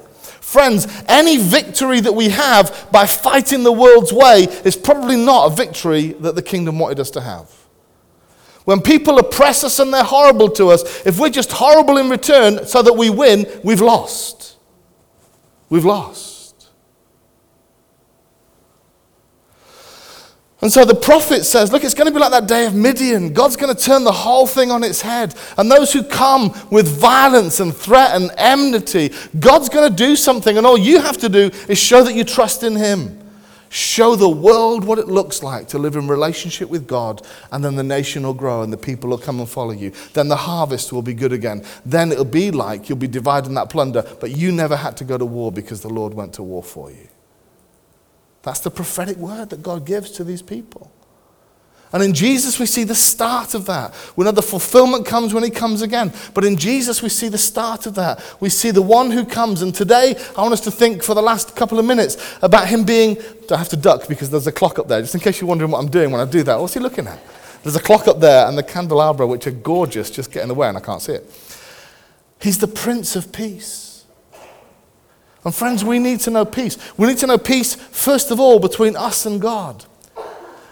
Friends, 0.49 0.87
any 1.07 1.37
victory 1.37 1.99
that 1.99 2.15
we 2.15 2.29
have 2.29 2.87
by 2.91 3.05
fighting 3.05 3.61
the 3.61 3.71
world's 3.71 4.11
way 4.11 4.45
is 4.65 4.75
probably 4.75 5.15
not 5.15 5.51
a 5.51 5.55
victory 5.55 6.13
that 6.13 6.33
the 6.33 6.41
kingdom 6.41 6.79
wanted 6.79 6.99
us 6.99 7.11
to 7.11 7.21
have. 7.21 7.51
When 8.65 8.81
people 8.81 9.19
oppress 9.19 9.63
us 9.63 9.77
and 9.77 9.93
they're 9.93 10.03
horrible 10.03 10.49
to 10.53 10.69
us, 10.69 11.05
if 11.05 11.19
we're 11.19 11.29
just 11.29 11.51
horrible 11.51 11.99
in 11.99 12.09
return 12.09 12.65
so 12.65 12.81
that 12.81 12.93
we 12.93 13.11
win, 13.11 13.45
we've 13.63 13.79
lost. 13.79 14.57
We've 15.69 15.85
lost. 15.85 16.38
And 20.61 20.71
so 20.71 20.83
the 20.83 20.95
prophet 20.95 21.45
says, 21.45 21.71
Look, 21.71 21.85
it's 21.85 21.93
going 21.93 22.07
to 22.07 22.13
be 22.13 22.19
like 22.19 22.31
that 22.31 22.47
day 22.47 22.65
of 22.65 22.75
Midian. 22.75 23.31
God's 23.31 23.55
going 23.55 23.73
to 23.73 23.81
turn 23.81 24.03
the 24.03 24.11
whole 24.11 24.45
thing 24.45 24.71
on 24.71 24.83
its 24.83 25.01
head. 25.01 25.33
And 25.57 25.71
those 25.71 25.93
who 25.93 26.03
come 26.03 26.53
with 26.69 26.87
violence 26.87 27.61
and 27.61 27.73
threat 27.73 28.11
and 28.13 28.29
enmity, 28.37 29.11
God's 29.39 29.69
going 29.69 29.89
to 29.89 29.95
do 29.95 30.17
something. 30.17 30.57
And 30.57 30.67
all 30.67 30.77
you 30.77 30.99
have 31.01 31.17
to 31.19 31.29
do 31.29 31.49
is 31.69 31.77
show 31.77 32.03
that 32.03 32.13
you 32.13 32.25
trust 32.25 32.63
in 32.63 32.75
Him. 32.75 33.17
Show 33.69 34.15
the 34.15 34.27
world 34.27 34.83
what 34.83 34.97
it 34.97 35.07
looks 35.07 35.43
like 35.43 35.67
to 35.69 35.77
live 35.77 35.95
in 35.95 36.07
relationship 36.07 36.69
with 36.69 36.87
God, 36.87 37.21
and 37.51 37.63
then 37.63 37.75
the 37.75 37.83
nation 37.83 38.23
will 38.23 38.33
grow 38.33 38.63
and 38.63 38.73
the 38.73 38.77
people 38.77 39.11
will 39.11 39.19
come 39.19 39.39
and 39.39 39.47
follow 39.47 39.71
you. 39.71 39.91
Then 40.13 40.27
the 40.27 40.35
harvest 40.35 40.91
will 40.91 41.03
be 41.03 41.13
good 41.13 41.31
again. 41.31 41.63
Then 41.85 42.11
it'll 42.11 42.25
be 42.25 42.49
like 42.49 42.89
you'll 42.89 42.97
be 42.97 43.07
dividing 43.07 43.53
that 43.53 43.69
plunder, 43.69 44.03
but 44.19 44.31
you 44.31 44.51
never 44.51 44.75
had 44.75 44.97
to 44.97 45.03
go 45.03 45.19
to 45.19 45.25
war 45.25 45.51
because 45.51 45.81
the 45.81 45.89
Lord 45.89 46.15
went 46.15 46.33
to 46.33 46.43
war 46.43 46.63
for 46.63 46.89
you. 46.89 47.07
That's 48.43 48.59
the 48.59 48.71
prophetic 48.71 49.17
word 49.17 49.49
that 49.49 49.61
God 49.61 49.85
gives 49.85 50.11
to 50.11 50.23
these 50.23 50.41
people. 50.41 50.91
And 51.91 52.03
in 52.03 52.13
Jesus, 52.13 52.59
we 52.59 52.67
see 52.67 52.83
the 52.83 52.93
start 52.93 53.55
of 53.55 53.65
that. 53.65 53.95
We 54.15 54.23
know 54.23 54.31
the 54.31 54.43
fulfillment 54.43 55.07
comes 55.07 55.33
when 55.33 55.43
He 55.43 55.49
comes 55.49 55.81
again. 55.81 56.13
But 56.35 56.45
in 56.45 56.55
Jesus, 56.55 57.01
we 57.01 57.09
see 57.09 57.29
the 57.29 57.37
start 57.39 57.87
of 57.87 57.95
that. 57.95 58.23
We 58.39 58.49
see 58.49 58.69
the 58.69 58.81
one 58.81 59.09
who 59.09 59.25
comes. 59.25 59.63
And 59.63 59.73
today, 59.73 60.15
I 60.37 60.41
want 60.41 60.53
us 60.53 60.61
to 60.61 60.71
think 60.71 61.01
for 61.01 61.15
the 61.15 61.21
last 61.21 61.55
couple 61.55 61.79
of 61.79 61.85
minutes 61.85 62.37
about 62.43 62.67
Him 62.67 62.83
being. 62.83 63.17
I 63.49 63.57
have 63.57 63.69
to 63.69 63.77
duck 63.77 64.07
because 64.07 64.29
there's 64.29 64.45
a 64.45 64.51
clock 64.51 64.77
up 64.77 64.87
there, 64.87 65.01
just 65.01 65.15
in 65.15 65.21
case 65.21 65.41
you're 65.41 65.47
wondering 65.47 65.71
what 65.71 65.79
I'm 65.79 65.89
doing 65.89 66.11
when 66.11 66.21
I 66.21 66.29
do 66.29 66.43
that. 66.43 66.59
What's 66.59 66.75
He 66.75 66.79
looking 66.79 67.07
at? 67.07 67.19
There's 67.63 67.75
a 67.75 67.81
clock 67.81 68.07
up 68.07 68.19
there 68.19 68.45
and 68.45 68.55
the 68.55 68.63
candelabra, 68.63 69.25
which 69.25 69.47
are 69.47 69.51
gorgeous, 69.51 70.11
just 70.11 70.31
getting 70.31 70.51
away, 70.51 70.67
and 70.67 70.77
I 70.77 70.81
can't 70.81 71.01
see 71.01 71.13
it. 71.13 71.29
He's 72.39 72.59
the 72.59 72.67
Prince 72.67 73.15
of 73.15 73.31
Peace. 73.31 73.88
And 75.45 75.55
friends, 75.55 75.85
we 75.85 75.99
need 75.99 76.19
to 76.21 76.31
know 76.31 76.45
peace. 76.45 76.77
We 76.97 77.07
need 77.07 77.17
to 77.19 77.27
know 77.27 77.37
peace, 77.37 77.75
first 77.75 78.31
of 78.31 78.39
all, 78.39 78.59
between 78.59 78.95
us 78.95 79.25
and 79.25 79.39
God. 79.39 79.85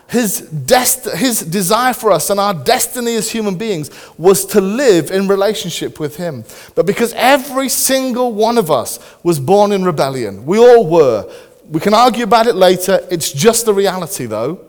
His, 0.10 0.42
dest- 0.42 1.10
his 1.16 1.42
desire 1.42 1.94
for 1.94 2.12
us 2.12 2.30
and 2.30 2.40
our 2.40 2.54
destiny 2.54 3.16
as 3.16 3.30
human 3.30 3.56
beings 3.56 3.90
was 4.18 4.46
to 4.48 4.62
live 4.62 5.12
in 5.12 5.28
relationship 5.28 6.00
with 6.00 6.16
Him. 6.16 6.46
But 6.76 6.86
because 6.86 7.14
every 7.14 7.68
single 7.68 8.32
one 8.32 8.58
of 8.58 8.72
us 8.72 9.00
was 9.22 9.40
born 9.40 9.74
in 9.74 9.84
rebellion, 9.84 10.46
we 10.46 10.60
all 10.60 10.88
were. 10.88 11.30
We 11.70 11.82
can 11.82 11.94
argue 11.94 12.24
about 12.24 12.48
it 12.48 12.56
later. 12.56 13.06
It's 13.12 13.34
just 13.34 13.66
the 13.66 13.74
reality, 13.74 14.26
though. 14.26 14.62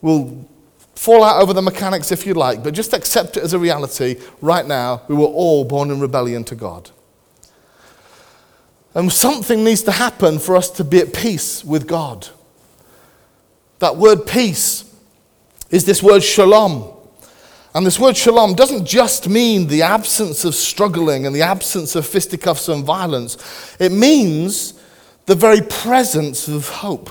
We'll 0.00 0.48
fall 0.94 1.22
out 1.22 1.42
over 1.42 1.52
the 1.52 1.62
mechanics 1.62 2.10
if 2.10 2.26
you 2.26 2.32
like, 2.32 2.64
but 2.64 2.72
just 2.72 2.94
accept 2.94 3.36
it 3.36 3.42
as 3.42 3.52
a 3.52 3.58
reality. 3.58 4.16
Right 4.40 4.66
now, 4.66 5.02
we 5.08 5.14
were 5.14 5.26
all 5.26 5.64
born 5.66 5.90
in 5.90 6.00
rebellion 6.00 6.44
to 6.44 6.54
God. 6.54 6.90
And 8.94 9.12
something 9.12 9.62
needs 9.62 9.82
to 9.84 9.92
happen 9.92 10.38
for 10.38 10.56
us 10.56 10.68
to 10.70 10.84
be 10.84 10.98
at 10.98 11.14
peace 11.14 11.64
with 11.64 11.86
God. 11.86 12.28
That 13.78 13.96
word 13.96 14.26
peace 14.26 14.84
is 15.70 15.84
this 15.84 16.02
word 16.02 16.22
shalom. 16.22 16.92
And 17.72 17.86
this 17.86 18.00
word 18.00 18.16
shalom 18.16 18.54
doesn't 18.54 18.84
just 18.84 19.28
mean 19.28 19.68
the 19.68 19.82
absence 19.82 20.44
of 20.44 20.56
struggling 20.56 21.24
and 21.24 21.34
the 21.34 21.42
absence 21.42 21.94
of 21.94 22.04
fisticuffs 22.04 22.68
and 22.68 22.84
violence. 22.84 23.76
It 23.78 23.92
means 23.92 24.74
the 25.26 25.36
very 25.36 25.60
presence 25.62 26.48
of 26.48 26.68
hope, 26.68 27.10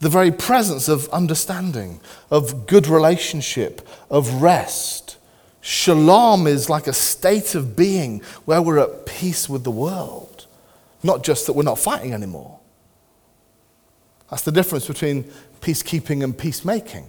the 0.00 0.10
very 0.10 0.30
presence 0.30 0.88
of 0.88 1.08
understanding, 1.08 2.00
of 2.30 2.66
good 2.66 2.86
relationship, 2.86 3.88
of 4.10 4.42
rest. 4.42 5.16
Shalom 5.62 6.46
is 6.46 6.68
like 6.68 6.86
a 6.86 6.92
state 6.92 7.54
of 7.54 7.74
being 7.74 8.20
where 8.44 8.60
we're 8.60 8.78
at 8.78 9.06
peace 9.06 9.48
with 9.48 9.64
the 9.64 9.70
world. 9.70 10.35
Not 11.06 11.22
just 11.22 11.46
that 11.46 11.54
we're 11.54 11.62
not 11.62 11.78
fighting 11.78 12.12
anymore. 12.12 12.58
That's 14.30 14.42
the 14.42 14.52
difference 14.52 14.86
between 14.86 15.24
peacekeeping 15.60 16.24
and 16.24 16.36
peacemaking. 16.36 17.06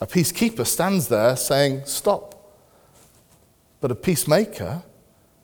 A 0.00 0.06
peacekeeper 0.06 0.66
stands 0.66 1.08
there 1.08 1.36
saying, 1.36 1.82
Stop. 1.84 2.34
But 3.80 3.90
a 3.90 3.94
peacemaker 3.94 4.82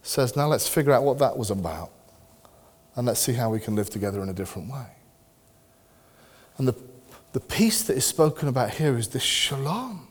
says, 0.02 0.34
Now 0.34 0.48
let's 0.48 0.66
figure 0.66 0.92
out 0.92 1.02
what 1.02 1.18
that 1.18 1.36
was 1.36 1.50
about. 1.50 1.90
And 2.94 3.06
let's 3.06 3.20
see 3.20 3.34
how 3.34 3.50
we 3.50 3.60
can 3.60 3.76
live 3.76 3.90
together 3.90 4.22
in 4.22 4.30
a 4.30 4.32
different 4.32 4.72
way. 4.72 4.86
And 6.56 6.66
the 6.66 6.74
the 7.36 7.40
peace 7.40 7.82
that 7.82 7.98
is 7.98 8.06
spoken 8.06 8.48
about 8.48 8.70
here 8.70 8.96
is 8.96 9.08
this 9.08 9.22
shalom. 9.22 10.08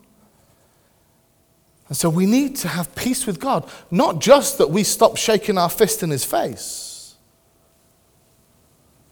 And 1.87 1.97
so 1.97 2.07
we 2.07 2.27
need 2.27 2.55
to 2.57 2.67
have 2.67 2.93
peace 2.93 3.25
with 3.25 3.39
God, 3.39 3.67
not 3.89 4.21
just 4.21 4.59
that 4.59 4.69
we 4.69 4.83
stop 4.83 5.17
shaking 5.17 5.57
our 5.57 5.71
fist 5.71 6.03
in 6.03 6.11
his 6.11 6.23
face, 6.23 6.84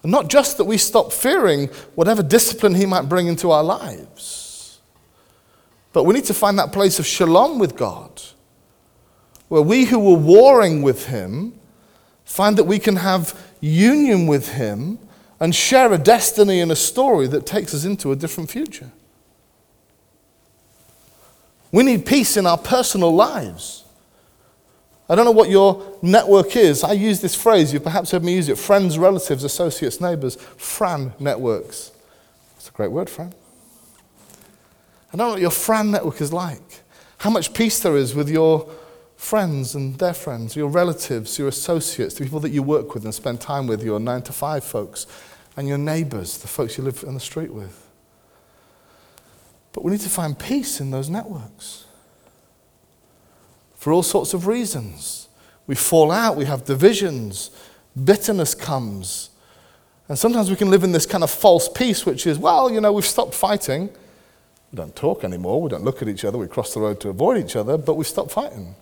and 0.03 0.11
not 0.11 0.29
just 0.29 0.57
that 0.57 0.65
we 0.65 0.77
stop 0.77 1.11
fearing 1.11 1.67
whatever 1.95 2.21
discipline 2.21 2.75
he 2.75 2.85
might 2.85 3.09
bring 3.09 3.27
into 3.27 3.51
our 3.51 3.63
lives, 3.63 4.79
but 5.93 6.03
we 6.03 6.13
need 6.13 6.25
to 6.25 6.33
find 6.33 6.59
that 6.59 6.71
place 6.71 6.99
of 6.99 7.05
shalom 7.05 7.57
with 7.57 7.75
God, 7.75 8.21
where 9.47 9.61
we 9.61 9.85
who 9.85 9.99
were 9.99 10.17
warring 10.17 10.81
with 10.81 11.07
him 11.07 11.59
find 12.25 12.57
that 12.57 12.65
we 12.65 12.79
can 12.79 12.97
have 12.97 13.39
union 13.61 14.27
with 14.27 14.49
him 14.49 14.99
and 15.39 15.53
share 15.53 15.91
a 15.93 15.97
destiny 15.97 16.61
and 16.61 16.71
a 16.71 16.75
story 16.75 17.27
that 17.27 17.45
takes 17.45 17.73
us 17.73 17.85
into 17.85 18.11
a 18.11 18.15
different 18.15 18.49
future. 18.49 18.91
We 21.71 21.83
need 21.83 22.05
peace 22.05 22.37
in 22.37 22.45
our 22.45 22.57
personal 22.57 23.13
lives. 23.13 23.82
I 25.09 25.15
don't 25.15 25.25
know 25.25 25.31
what 25.31 25.49
your 25.49 25.97
network 26.01 26.55
is. 26.55 26.83
I 26.83 26.93
use 26.93 27.19
this 27.19 27.35
phrase, 27.35 27.73
you've 27.73 27.83
perhaps 27.83 28.11
heard 28.11 28.23
me 28.23 28.35
use 28.35 28.47
it 28.47 28.57
friends, 28.57 28.97
relatives, 28.97 29.43
associates, 29.43 29.99
neighbors, 29.99 30.35
Fran 30.35 31.13
networks. 31.19 31.91
It's 32.55 32.69
a 32.69 32.71
great 32.71 32.91
word, 32.91 33.09
Fran. 33.09 33.33
I 35.11 35.17
don't 35.17 35.27
know 35.27 35.33
what 35.33 35.41
your 35.41 35.51
Fran 35.51 35.91
network 35.91 36.21
is 36.21 36.31
like. 36.31 36.81
How 37.17 37.29
much 37.29 37.53
peace 37.53 37.79
there 37.79 37.97
is 37.97 38.15
with 38.15 38.29
your 38.29 38.69
friends 39.17 39.75
and 39.75 39.97
their 39.99 40.13
friends, 40.13 40.55
your 40.55 40.69
relatives, 40.69 41.37
your 41.37 41.49
associates, 41.49 42.15
the 42.15 42.23
people 42.23 42.39
that 42.39 42.51
you 42.51 42.63
work 42.63 42.93
with 42.93 43.03
and 43.03 43.13
spend 43.13 43.41
time 43.41 43.67
with, 43.67 43.83
your 43.83 43.99
nine 43.99 44.21
to 44.23 44.33
five 44.33 44.63
folks, 44.63 45.05
and 45.55 45.67
your 45.67 45.77
neighbors, 45.77 46.37
the 46.37 46.47
folks 46.47 46.77
you 46.77 46.83
live 46.83 47.03
on 47.05 47.13
the 47.13 47.19
street 47.19 47.53
with. 47.53 47.87
But 49.73 49.83
we 49.83 49.91
need 49.91 50.01
to 50.01 50.09
find 50.09 50.37
peace 50.37 50.79
in 50.79 50.91
those 50.91 51.09
networks 51.09 51.85
for 53.83 53.91
all 53.91 54.01
sorts 54.01 54.33
of 54.33 54.47
reasons. 54.47 55.27
We 55.67 55.75
fall 55.75 56.09
out, 56.09 56.37
we 56.37 56.45
have 56.45 56.63
divisions, 56.63 57.51
bitterness 58.01 58.55
comes. 58.55 59.29
And 60.07 60.17
sometimes 60.17 60.49
we 60.49 60.55
can 60.55 60.69
live 60.69 60.85
in 60.85 60.93
this 60.93 61.05
kind 61.05 61.21
of 61.21 61.29
false 61.29 61.67
peace, 61.67 62.05
which 62.05 62.25
is, 62.25 62.37
well, 62.39 62.71
you 62.71 62.79
know, 62.79 62.93
we've 62.93 63.05
stopped 63.05 63.35
fighting. 63.35 63.89
We 64.71 64.77
don't 64.77 64.95
talk 64.95 65.25
anymore, 65.25 65.61
we 65.61 65.69
don't 65.69 65.83
look 65.83 66.01
at 66.01 66.07
each 66.07 66.23
other, 66.23 66.37
we 66.37 66.47
cross 66.47 66.73
the 66.73 66.79
road 66.79 67.01
to 67.01 67.09
avoid 67.09 67.43
each 67.43 67.57
other, 67.57 67.77
but 67.77 67.95
we've 67.95 68.07
stopped 68.07 68.31
fighting. 68.31 68.73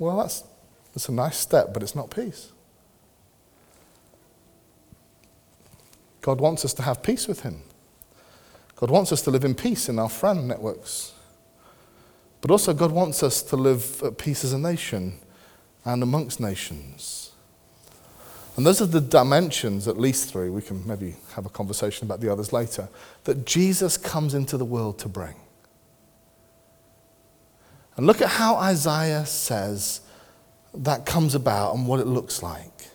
Well, 0.00 0.16
that's, 0.16 0.42
that's 0.92 1.08
a 1.08 1.12
nice 1.12 1.36
step, 1.36 1.72
but 1.72 1.84
it's 1.84 1.94
not 1.94 2.10
peace. 2.10 2.50
God 6.20 6.40
wants 6.40 6.64
us 6.64 6.74
to 6.74 6.82
have 6.82 7.00
peace 7.00 7.28
with 7.28 7.42
Him. 7.42 7.62
God 8.74 8.90
wants 8.90 9.12
us 9.12 9.22
to 9.22 9.30
live 9.30 9.44
in 9.44 9.54
peace 9.54 9.88
in 9.88 10.00
our 10.00 10.08
friend 10.08 10.48
networks. 10.48 11.13
But 12.44 12.50
also, 12.50 12.74
God 12.74 12.92
wants 12.92 13.22
us 13.22 13.40
to 13.44 13.56
live 13.56 14.02
at 14.02 14.18
peace 14.18 14.44
as 14.44 14.52
a 14.52 14.58
nation 14.58 15.18
and 15.82 16.02
amongst 16.02 16.40
nations. 16.40 17.32
And 18.58 18.66
those 18.66 18.82
are 18.82 18.86
the 18.86 19.00
dimensions, 19.00 19.88
at 19.88 19.98
least 19.98 20.30
three, 20.30 20.50
we 20.50 20.60
can 20.60 20.86
maybe 20.86 21.16
have 21.36 21.46
a 21.46 21.48
conversation 21.48 22.06
about 22.06 22.20
the 22.20 22.30
others 22.30 22.52
later, 22.52 22.90
that 23.24 23.46
Jesus 23.46 23.96
comes 23.96 24.34
into 24.34 24.58
the 24.58 24.64
world 24.66 24.98
to 24.98 25.08
bring. 25.08 25.36
And 27.96 28.06
look 28.06 28.20
at 28.20 28.28
how 28.28 28.56
Isaiah 28.56 29.24
says 29.24 30.02
that 30.74 31.06
comes 31.06 31.34
about 31.34 31.74
and 31.74 31.86
what 31.88 31.98
it 31.98 32.06
looks 32.06 32.42
like. 32.42 32.90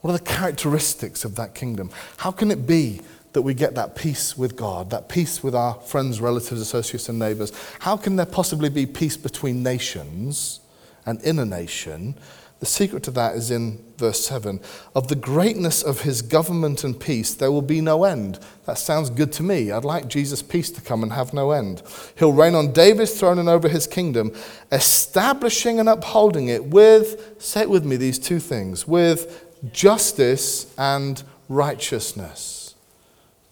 What 0.00 0.12
are 0.12 0.16
the 0.16 0.24
characteristics 0.24 1.26
of 1.26 1.36
that 1.36 1.54
kingdom? 1.54 1.90
How 2.16 2.30
can 2.30 2.50
it 2.50 2.66
be 2.66 3.02
that 3.32 3.42
we 3.42 3.54
get 3.54 3.74
that 3.76 3.94
peace 3.94 4.36
with 4.36 4.56
God, 4.56 4.90
that 4.90 5.08
peace 5.08 5.42
with 5.42 5.54
our 5.54 5.74
friends, 5.74 6.20
relatives, 6.20 6.60
associates, 6.60 7.08
and 7.08 7.18
neighbors? 7.18 7.52
How 7.80 7.96
can 7.96 8.16
there 8.16 8.26
possibly 8.26 8.68
be 8.68 8.86
peace 8.86 9.16
between 9.16 9.62
nations 9.62 10.60
and 11.06 11.20
in 11.22 11.38
a 11.38 11.44
nation? 11.44 12.16
The 12.58 12.66
secret 12.66 13.02
to 13.04 13.10
that 13.12 13.36
is 13.36 13.50
in 13.50 13.82
verse 13.96 14.22
7. 14.26 14.60
Of 14.94 15.08
the 15.08 15.14
greatness 15.14 15.82
of 15.82 16.02
his 16.02 16.20
government 16.20 16.84
and 16.84 16.98
peace, 16.98 17.32
there 17.32 17.50
will 17.50 17.62
be 17.62 17.80
no 17.80 18.04
end. 18.04 18.38
That 18.66 18.76
sounds 18.76 19.08
good 19.08 19.32
to 19.32 19.42
me. 19.42 19.70
I'd 19.70 19.84
like 19.84 20.08
Jesus' 20.08 20.42
peace 20.42 20.70
to 20.72 20.82
come 20.82 21.02
and 21.02 21.12
have 21.12 21.32
no 21.32 21.52
end. 21.52 21.82
He'll 22.18 22.34
reign 22.34 22.54
on 22.54 22.72
David's 22.72 23.18
throne 23.18 23.38
and 23.38 23.48
over 23.48 23.66
his 23.66 23.86
kingdom, 23.86 24.34
establishing 24.70 25.80
and 25.80 25.88
upholding 25.88 26.48
it 26.48 26.66
with, 26.66 27.36
say 27.38 27.62
it 27.62 27.70
with 27.70 27.86
me, 27.86 27.96
these 27.96 28.18
two 28.18 28.40
things, 28.40 28.86
with 28.86 29.46
justice 29.72 30.70
and 30.76 31.22
righteousness 31.48 32.59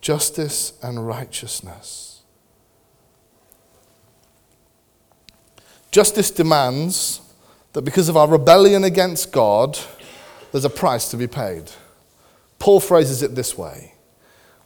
justice 0.00 0.72
and 0.82 1.06
righteousness. 1.06 2.22
Justice 5.90 6.30
demands 6.30 7.20
that 7.72 7.82
because 7.82 8.08
of 8.08 8.16
our 8.16 8.28
rebellion 8.28 8.84
against 8.84 9.32
God, 9.32 9.78
there's 10.52 10.64
a 10.64 10.70
price 10.70 11.08
to 11.11 11.16
be 11.16 11.26
paid. 11.26 11.70
Paul 12.58 12.80
phrases 12.80 13.22
it 13.22 13.34
this 13.34 13.56
way 13.56 13.94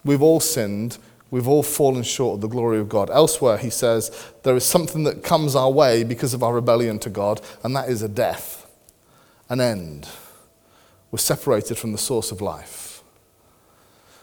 We've 0.04 0.22
all 0.22 0.40
sinned, 0.40 0.98
we've 1.30 1.46
all 1.46 1.62
fallen 1.62 2.02
short 2.02 2.36
of 2.36 2.40
the 2.40 2.48
glory 2.48 2.78
of 2.78 2.88
God. 2.88 3.08
Elsewhere, 3.10 3.56
he 3.56 3.70
says, 3.70 4.10
there 4.42 4.56
is 4.56 4.64
something 4.64 5.04
that 5.04 5.22
comes 5.22 5.54
our 5.54 5.70
way 5.70 6.02
because 6.02 6.34
of 6.34 6.42
our 6.42 6.54
rebellion 6.54 6.98
to 7.00 7.10
God, 7.10 7.40
and 7.62 7.74
that 7.76 7.88
is 7.88 8.02
a 8.02 8.08
death, 8.08 8.66
an 9.48 9.60
end. 9.60 10.08
We're 11.12 11.18
separated 11.18 11.78
from 11.78 11.92
the 11.92 11.98
source 11.98 12.32
of 12.32 12.40
life. 12.40 12.81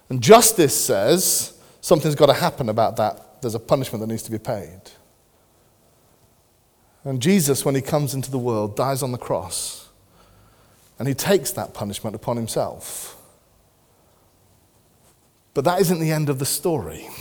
And 0.10 0.22
justice 0.22 0.76
says 0.76 1.54
something's 1.82 2.16
got 2.16 2.26
to 2.26 2.34
happen 2.34 2.68
about 2.68 2.98
that. 2.98 3.42
There's 3.42 3.56
a 3.56 3.60
punishment 3.60 4.02
that 4.02 4.08
needs 4.08 4.24
to 4.24 4.32
be 4.32 4.40
paid. 4.40 4.82
And 7.04 7.22
Jesus, 7.22 7.64
when 7.64 7.76
he 7.76 7.82
comes 7.82 8.14
into 8.14 8.30
the 8.30 8.38
world, 8.38 8.76
dies 8.76 9.02
on 9.02 9.12
the 9.12 9.18
cross. 9.18 9.88
And 10.98 11.08
he 11.08 11.14
takes 11.14 11.52
that 11.52 11.74
punishment 11.74 12.16
upon 12.16 12.36
himself. 12.36 13.16
But 15.54 15.64
that 15.64 15.80
isn't 15.80 16.00
the 16.00 16.12
end 16.12 16.30
of 16.30 16.40
the 16.40 16.46
story. 16.46 17.08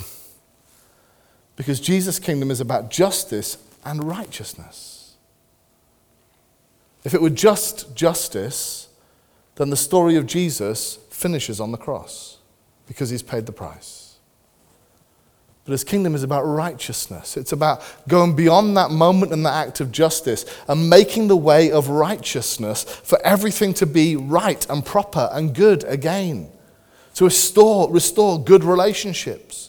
Because 1.56 1.80
Jesus' 1.80 2.20
kingdom 2.20 2.52
is 2.52 2.60
about 2.60 2.88
justice 2.88 3.58
and 3.84 4.04
righteousness. 4.04 5.16
If 7.02 7.14
it 7.14 7.20
were 7.20 7.30
just 7.30 7.96
justice, 7.96 8.88
then 9.56 9.70
the 9.70 9.76
story 9.76 10.14
of 10.14 10.24
Jesus 10.24 11.00
finishes 11.10 11.58
on 11.58 11.72
the 11.72 11.76
cross 11.76 12.37
because 12.88 13.10
he's 13.10 13.22
paid 13.22 13.46
the 13.46 13.52
price. 13.52 14.16
But 15.64 15.72
his 15.72 15.84
kingdom 15.84 16.14
is 16.14 16.22
about 16.22 16.44
righteousness. 16.44 17.36
It's 17.36 17.52
about 17.52 17.82
going 18.08 18.34
beyond 18.34 18.74
that 18.78 18.90
moment 18.90 19.32
and 19.32 19.44
that 19.44 19.68
act 19.68 19.80
of 19.80 19.92
justice 19.92 20.46
and 20.66 20.88
making 20.88 21.28
the 21.28 21.36
way 21.36 21.70
of 21.70 21.88
righteousness 21.90 22.84
for 22.84 23.20
everything 23.22 23.74
to 23.74 23.84
be 23.84 24.16
right 24.16 24.66
and 24.70 24.84
proper 24.84 25.28
and 25.30 25.54
good 25.54 25.84
again. 25.84 26.50
To 27.16 27.24
restore, 27.24 27.92
restore 27.92 28.42
good 28.42 28.64
relationships. 28.64 29.67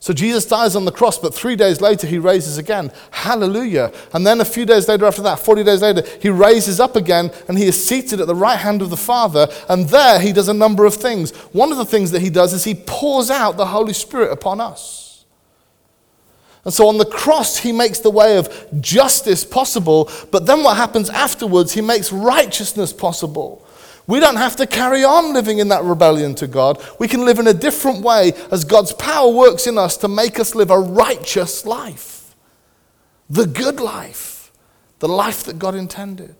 So 0.00 0.12
Jesus 0.12 0.46
dies 0.46 0.76
on 0.76 0.84
the 0.84 0.92
cross, 0.92 1.18
but 1.18 1.34
three 1.34 1.56
days 1.56 1.80
later 1.80 2.06
he 2.06 2.18
raises 2.18 2.56
again. 2.56 2.92
Hallelujah. 3.10 3.92
And 4.12 4.24
then 4.24 4.40
a 4.40 4.44
few 4.44 4.64
days 4.64 4.88
later 4.88 5.06
after 5.06 5.22
that, 5.22 5.40
40 5.40 5.64
days 5.64 5.82
later, 5.82 6.04
he 6.20 6.28
raises 6.28 6.78
up 6.78 6.94
again 6.94 7.32
and 7.48 7.58
he 7.58 7.66
is 7.66 7.84
seated 7.84 8.20
at 8.20 8.28
the 8.28 8.34
right 8.34 8.58
hand 8.58 8.80
of 8.80 8.90
the 8.90 8.96
Father. 8.96 9.48
And 9.68 9.88
there 9.88 10.20
he 10.20 10.32
does 10.32 10.48
a 10.48 10.54
number 10.54 10.84
of 10.84 10.94
things. 10.94 11.32
One 11.52 11.72
of 11.72 11.78
the 11.78 11.84
things 11.84 12.12
that 12.12 12.22
he 12.22 12.30
does 12.30 12.52
is 12.52 12.62
he 12.62 12.74
pours 12.74 13.28
out 13.28 13.56
the 13.56 13.66
Holy 13.66 13.92
Spirit 13.92 14.30
upon 14.30 14.60
us. 14.60 15.24
And 16.64 16.72
so 16.72 16.86
on 16.88 16.98
the 16.98 17.06
cross, 17.06 17.56
he 17.56 17.72
makes 17.72 17.98
the 17.98 18.10
way 18.10 18.36
of 18.36 18.68
justice 18.80 19.44
possible. 19.44 20.10
But 20.30 20.46
then 20.46 20.62
what 20.62 20.76
happens 20.76 21.10
afterwards, 21.10 21.72
he 21.72 21.80
makes 21.80 22.12
righteousness 22.12 22.92
possible. 22.92 23.66
We 24.08 24.20
don't 24.20 24.36
have 24.36 24.56
to 24.56 24.66
carry 24.66 25.04
on 25.04 25.34
living 25.34 25.58
in 25.58 25.68
that 25.68 25.84
rebellion 25.84 26.34
to 26.36 26.46
God. 26.46 26.82
We 26.98 27.08
can 27.08 27.26
live 27.26 27.38
in 27.38 27.46
a 27.46 27.52
different 27.52 28.02
way 28.02 28.32
as 28.50 28.64
God's 28.64 28.94
power 28.94 29.30
works 29.30 29.66
in 29.66 29.76
us 29.76 29.98
to 29.98 30.08
make 30.08 30.40
us 30.40 30.54
live 30.54 30.70
a 30.70 30.78
righteous 30.78 31.66
life, 31.66 32.34
the 33.28 33.46
good 33.46 33.78
life, 33.78 34.50
the 35.00 35.08
life 35.08 35.44
that 35.44 35.58
God 35.58 35.74
intended. 35.74 36.34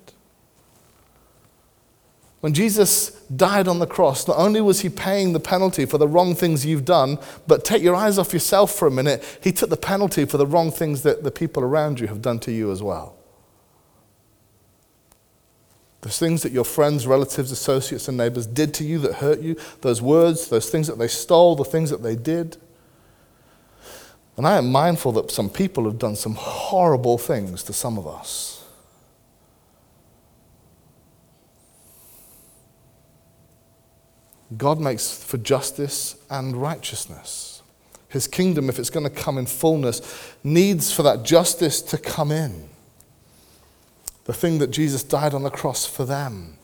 When 2.41 2.55
Jesus 2.55 3.11
died 3.37 3.69
on 3.69 3.81
the 3.81 3.87
cross, 3.87 4.27
not 4.27 4.39
only 4.39 4.63
was 4.63 4.81
he 4.81 4.89
paying 4.89 5.35
the 5.35 5.41
penalty 5.41 5.85
for 5.85 5.99
the 5.99 6.09
wrong 6.09 6.35
things 6.35 6.65
you've 6.65 6.87
done, 6.87 7.19
but 7.47 7.67
take 7.67 7.83
your 7.83 7.95
eyes 7.95 8.17
off 8.17 8.33
yourself 8.33 8.73
for 8.73 8.89
a 8.89 8.91
minute, 8.91 9.23
he 9.43 9.53
took 9.53 9.69
the 9.69 9.77
penalty 9.77 10.25
for 10.25 10.39
the 10.39 10.47
wrong 10.47 10.71
things 10.71 11.03
that 11.03 11.23
the 11.23 11.31
people 11.31 11.63
around 11.63 12.01
you 12.01 12.07
have 12.07 12.23
done 12.23 12.39
to 12.39 12.51
you 12.53 12.73
as 12.73 12.83
well. 12.83 13.18
Those 16.09 16.19
things 16.19 16.43
that 16.43 16.53
your 16.53 16.65
friends, 16.65 17.07
relatives, 17.07 17.53
associates, 17.53 18.09
and 18.09 18.17
neighbors 18.17 18.47
did 18.47 18.73
to 18.75 18.85
you 18.85 18.99
that 19.01 19.17
hurt 19.17 19.41
you, 19.41 19.57
those 19.83 20.01
words, 20.01 20.49
those 20.49 20.71
things 20.71 20.87
that 20.87 20.99
they 20.99 21.07
stole, 21.07 21.55
the 21.55 21.67
things 21.67 21.91
that 21.91 22.03
they 22.03 22.17
did. 22.17 22.57
And 24.39 24.47
I 24.47 24.57
am 24.57 24.73
mindful 24.73 25.13
that 25.13 25.31
some 25.31 25.51
people 25.51 25.85
have 25.85 25.99
done 25.99 26.17
some 26.17 26.35
horrible 26.35 27.19
things 27.19 27.63
to 27.65 27.75
some 27.75 27.99
of 27.99 28.07
us. 28.07 28.65
God 34.57 34.81
makes 34.81 35.23
for 35.23 35.37
justice 35.37 36.17
and 36.31 36.57
righteousness. 36.57 37.63
His 38.09 38.27
kingdom, 38.27 38.71
if 38.71 38.79
it's 38.79 38.89
going 38.89 39.05
to 39.05 39.11
come 39.11 39.37
in 39.37 39.45
fullness, 39.45 40.33
needs 40.43 40.91
for 40.91 41.03
that 41.03 41.23
justice 41.23 41.83
to 41.83 41.99
come 41.99 42.33
in. 42.33 42.71
The 44.29 44.35
thing 44.35 44.59
that 44.59 44.71
Jesus 44.71 45.03
died 45.03 45.33
on 45.33 45.43
the 45.43 45.49
cross 45.49 45.87
for 45.87 46.05
them, 46.05 46.59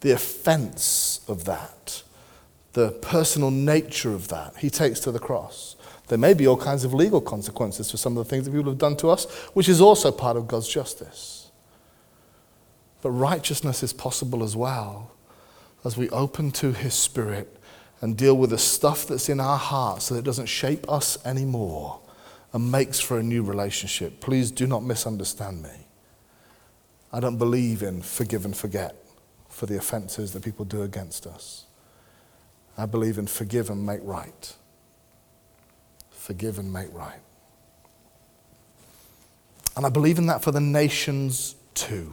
the 0.00 0.10
offense 0.10 1.20
of 1.28 1.44
that, 1.44 2.02
the 2.72 2.92
personal 2.92 3.50
nature 3.50 4.14
of 4.14 4.28
that, 4.28 4.56
he 4.56 4.70
takes 4.70 5.00
to 5.00 5.12
the 5.12 5.18
cross. 5.18 5.76
There 6.08 6.16
may 6.16 6.32
be 6.32 6.46
all 6.46 6.56
kinds 6.56 6.82
of 6.82 6.94
legal 6.94 7.20
consequences 7.20 7.90
for 7.90 7.98
some 7.98 8.16
of 8.16 8.24
the 8.24 8.30
things 8.30 8.46
that 8.46 8.52
people 8.52 8.70
have 8.70 8.78
done 8.78 8.96
to 8.96 9.08
us, 9.10 9.30
which 9.52 9.68
is 9.68 9.82
also 9.82 10.10
part 10.10 10.38
of 10.38 10.48
God's 10.48 10.66
justice. 10.66 11.50
But 13.02 13.10
righteousness 13.10 13.82
is 13.82 13.92
possible 13.92 14.42
as 14.42 14.56
well 14.56 15.10
as 15.84 15.98
we 15.98 16.08
open 16.08 16.52
to 16.52 16.72
His 16.72 16.94
Spirit 16.94 17.54
and 18.00 18.16
deal 18.16 18.34
with 18.34 18.48
the 18.48 18.56
stuff 18.56 19.06
that's 19.06 19.28
in 19.28 19.40
our 19.40 19.58
hearts 19.58 20.06
so 20.06 20.14
that 20.14 20.20
it 20.20 20.24
doesn't 20.24 20.46
shape 20.46 20.90
us 20.90 21.22
anymore 21.26 22.00
and 22.54 22.72
makes 22.72 22.98
for 22.98 23.18
a 23.18 23.22
new 23.22 23.42
relationship. 23.42 24.20
Please 24.20 24.50
do 24.50 24.66
not 24.66 24.82
misunderstand 24.82 25.62
me. 25.62 25.79
I 27.12 27.20
don't 27.20 27.38
believe 27.38 27.82
in 27.82 28.02
forgive 28.02 28.44
and 28.44 28.56
forget 28.56 28.94
for 29.48 29.66
the 29.66 29.76
offenses 29.76 30.32
that 30.32 30.42
people 30.44 30.64
do 30.64 30.82
against 30.82 31.26
us. 31.26 31.66
I 32.78 32.86
believe 32.86 33.18
in 33.18 33.26
forgive 33.26 33.68
and 33.68 33.84
make 33.84 34.00
right. 34.02 34.54
Forgive 36.10 36.58
and 36.58 36.72
make 36.72 36.92
right. 36.92 37.20
And 39.76 39.84
I 39.84 39.88
believe 39.88 40.18
in 40.18 40.26
that 40.26 40.42
for 40.42 40.52
the 40.52 40.60
nations 40.60 41.56
too. 41.74 42.12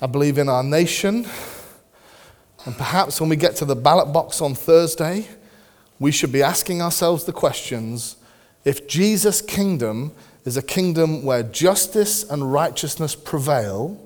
I 0.00 0.06
believe 0.06 0.36
in 0.36 0.48
our 0.48 0.62
nation 0.62 1.26
and 2.66 2.76
perhaps 2.76 3.20
when 3.20 3.30
we 3.30 3.36
get 3.36 3.54
to 3.56 3.64
the 3.64 3.76
ballot 3.76 4.12
box 4.12 4.42
on 4.42 4.56
Thursday, 4.56 5.28
we 6.00 6.10
should 6.10 6.32
be 6.32 6.42
asking 6.42 6.82
ourselves 6.82 7.22
the 7.24 7.32
questions 7.32 8.16
if 8.64 8.88
Jesus' 8.88 9.40
kingdom 9.40 10.10
is 10.46 10.56
a 10.56 10.62
kingdom 10.62 11.24
where 11.24 11.42
justice 11.42 12.22
and 12.22 12.52
righteousness 12.52 13.16
prevail, 13.16 14.00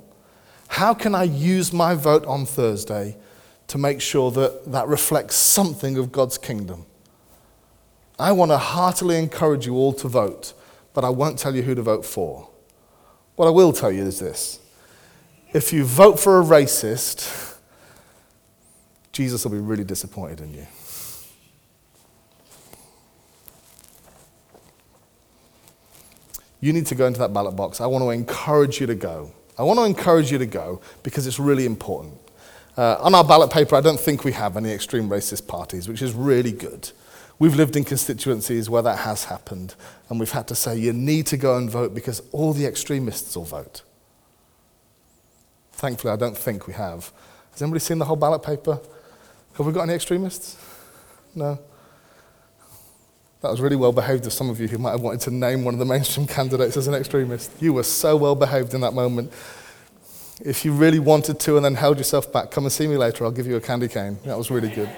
how 0.69 0.95
can 0.95 1.15
I 1.15 1.25
use 1.25 1.73
my 1.73 1.95
vote 1.95 2.25
on 2.25 2.47
Thursday 2.47 3.17
to 3.69 3.77
make 3.77 4.01
sure 4.01 4.31
that 4.33 4.73
that 4.73 4.89
reflects 4.89 5.37
something 5.37 5.99
of 5.99 6.11
God's 6.11 6.39
kingdom? 6.39 6.87
I 8.19 8.33
want 8.33 8.51
to 8.53 8.59
heartily 8.59 9.19
encourage 9.19 9.67
you 9.67 9.75
all 9.75 9.93
to 9.93 10.09
vote, 10.09 10.55
but 10.95 11.05
I 11.05 11.11
won't 11.11 11.39
tell 11.39 11.55
you 11.55 11.63
who 11.63 11.75
to 11.75 11.83
vote 11.83 12.07
for. 12.07 12.49
What 13.37 13.47
I 13.47 13.51
will 13.51 13.73
tell 13.73 13.93
you 13.93 14.05
is 14.05 14.19
this 14.19 14.61
if 15.53 15.73
you 15.75 15.85
vote 15.85 16.19
for 16.19 16.41
a 16.41 16.45
racist, 16.45 17.59
Jesus 19.13 19.45
will 19.45 19.53
be 19.53 19.59
really 19.59 19.85
disappointed 19.85 20.41
in 20.41 20.55
you. 20.55 20.67
You 26.61 26.73
need 26.73 26.87
to 26.87 26.95
go 26.95 27.07
into 27.07 27.19
that 27.21 27.33
ballot 27.33 27.57
box. 27.57 27.81
I 27.81 27.87
want 27.87 28.03
to 28.03 28.11
encourage 28.11 28.81
you 28.81 28.87
to 28.87 28.95
go. 28.95 29.33
I 29.59 29.63
want 29.63 29.79
to 29.79 29.85
encourage 29.85 30.31
you 30.31 30.39
to 30.39 30.47
go 30.47 30.81
because 31.03 31.27
it's 31.27 31.39
really 31.39 31.67
important. 31.67 32.15
Uh, 32.77 32.97
on 33.01 33.15
our 33.15 33.25
ballot 33.25 33.51
paper, 33.51 33.77
I 33.77 33.81
don't 33.81 34.01
think 34.01 34.25
we 34.25 34.33
have 34.33 34.57
any 34.57 34.71
extreme 34.71 35.09
racist 35.09 35.47
parties, 35.47 35.89
which 35.89 36.03
is 36.03 36.15
really 36.15 36.53
good. 36.53 36.91
We've 37.39 37.57
lived 37.57 37.77
in 37.77 37.85
constituencies 37.85 38.69
where 38.69 38.83
that 38.83 38.99
has 39.01 39.25
happened, 39.25 39.75
and 40.09 40.21
we've 40.21 40.31
had 40.31 40.47
to 40.49 40.55
say, 40.55 40.79
you 40.79 40.93
need 40.93 41.27
to 41.29 41.37
go 41.37 41.57
and 41.57 41.71
vote 41.71 41.95
because 41.95 42.23
all 42.33 42.53
the 42.53 42.67
extremists 42.67 43.35
will 43.35 43.45
vote. 43.45 43.83
Thankfully, 45.73 46.13
I 46.13 46.17
don't 46.17 46.37
think 46.37 46.67
we 46.67 46.75
have. 46.75 47.11
Has 47.53 47.63
anybody 47.63 47.81
seen 47.81 47.99
the 47.99 48.05
whole 48.05 48.17
ballot 48.17 48.43
paper? 48.43 48.79
Have 49.55 49.67
we 49.67 49.73
got 49.73 49.83
any 49.83 49.95
extremists? 49.95 50.57
No. 51.35 51.59
That 53.43 53.51
was 53.51 53.61
really 53.61 53.77
well 53.77 53.93
behaved 53.93 54.27
of 54.27 54.33
some 54.33 54.51
of 54.51 54.61
you 54.61 54.69
who 54.69 54.77
might 54.77 54.91
have 54.91 55.01
wanted 55.01 55.21
to 55.23 55.31
name 55.31 55.65
one 55.65 55.75
of 55.75 55.81
the 55.81 55.87
mainstream 55.87 56.27
candidates 56.39 56.77
as 56.77 56.87
an 56.87 56.95
extremist. 56.95 57.51
You 57.61 57.73
were 57.73 57.83
so 57.83 58.17
well 58.17 58.35
behaved 58.35 58.75
in 58.75 58.83
that 58.83 58.93
moment. 58.93 59.33
If 60.43 60.65
you 60.65 60.73
really 60.73 60.99
wanted 60.99 61.39
to 61.41 61.57
and 61.57 61.65
then 61.65 61.75
held 61.75 61.99
yourself 61.99 62.33
back, 62.33 62.51
come 62.51 62.65
and 62.65 62.73
see 62.73 62.87
me 62.87 62.97
later. 62.97 63.25
I'll 63.25 63.31
give 63.31 63.47
you 63.47 63.57
a 63.57 63.61
candy 63.61 63.89
cane. 63.89 64.19
That 64.25 64.39
was 64.39 64.51
really 64.51 64.71
good. 64.71 64.91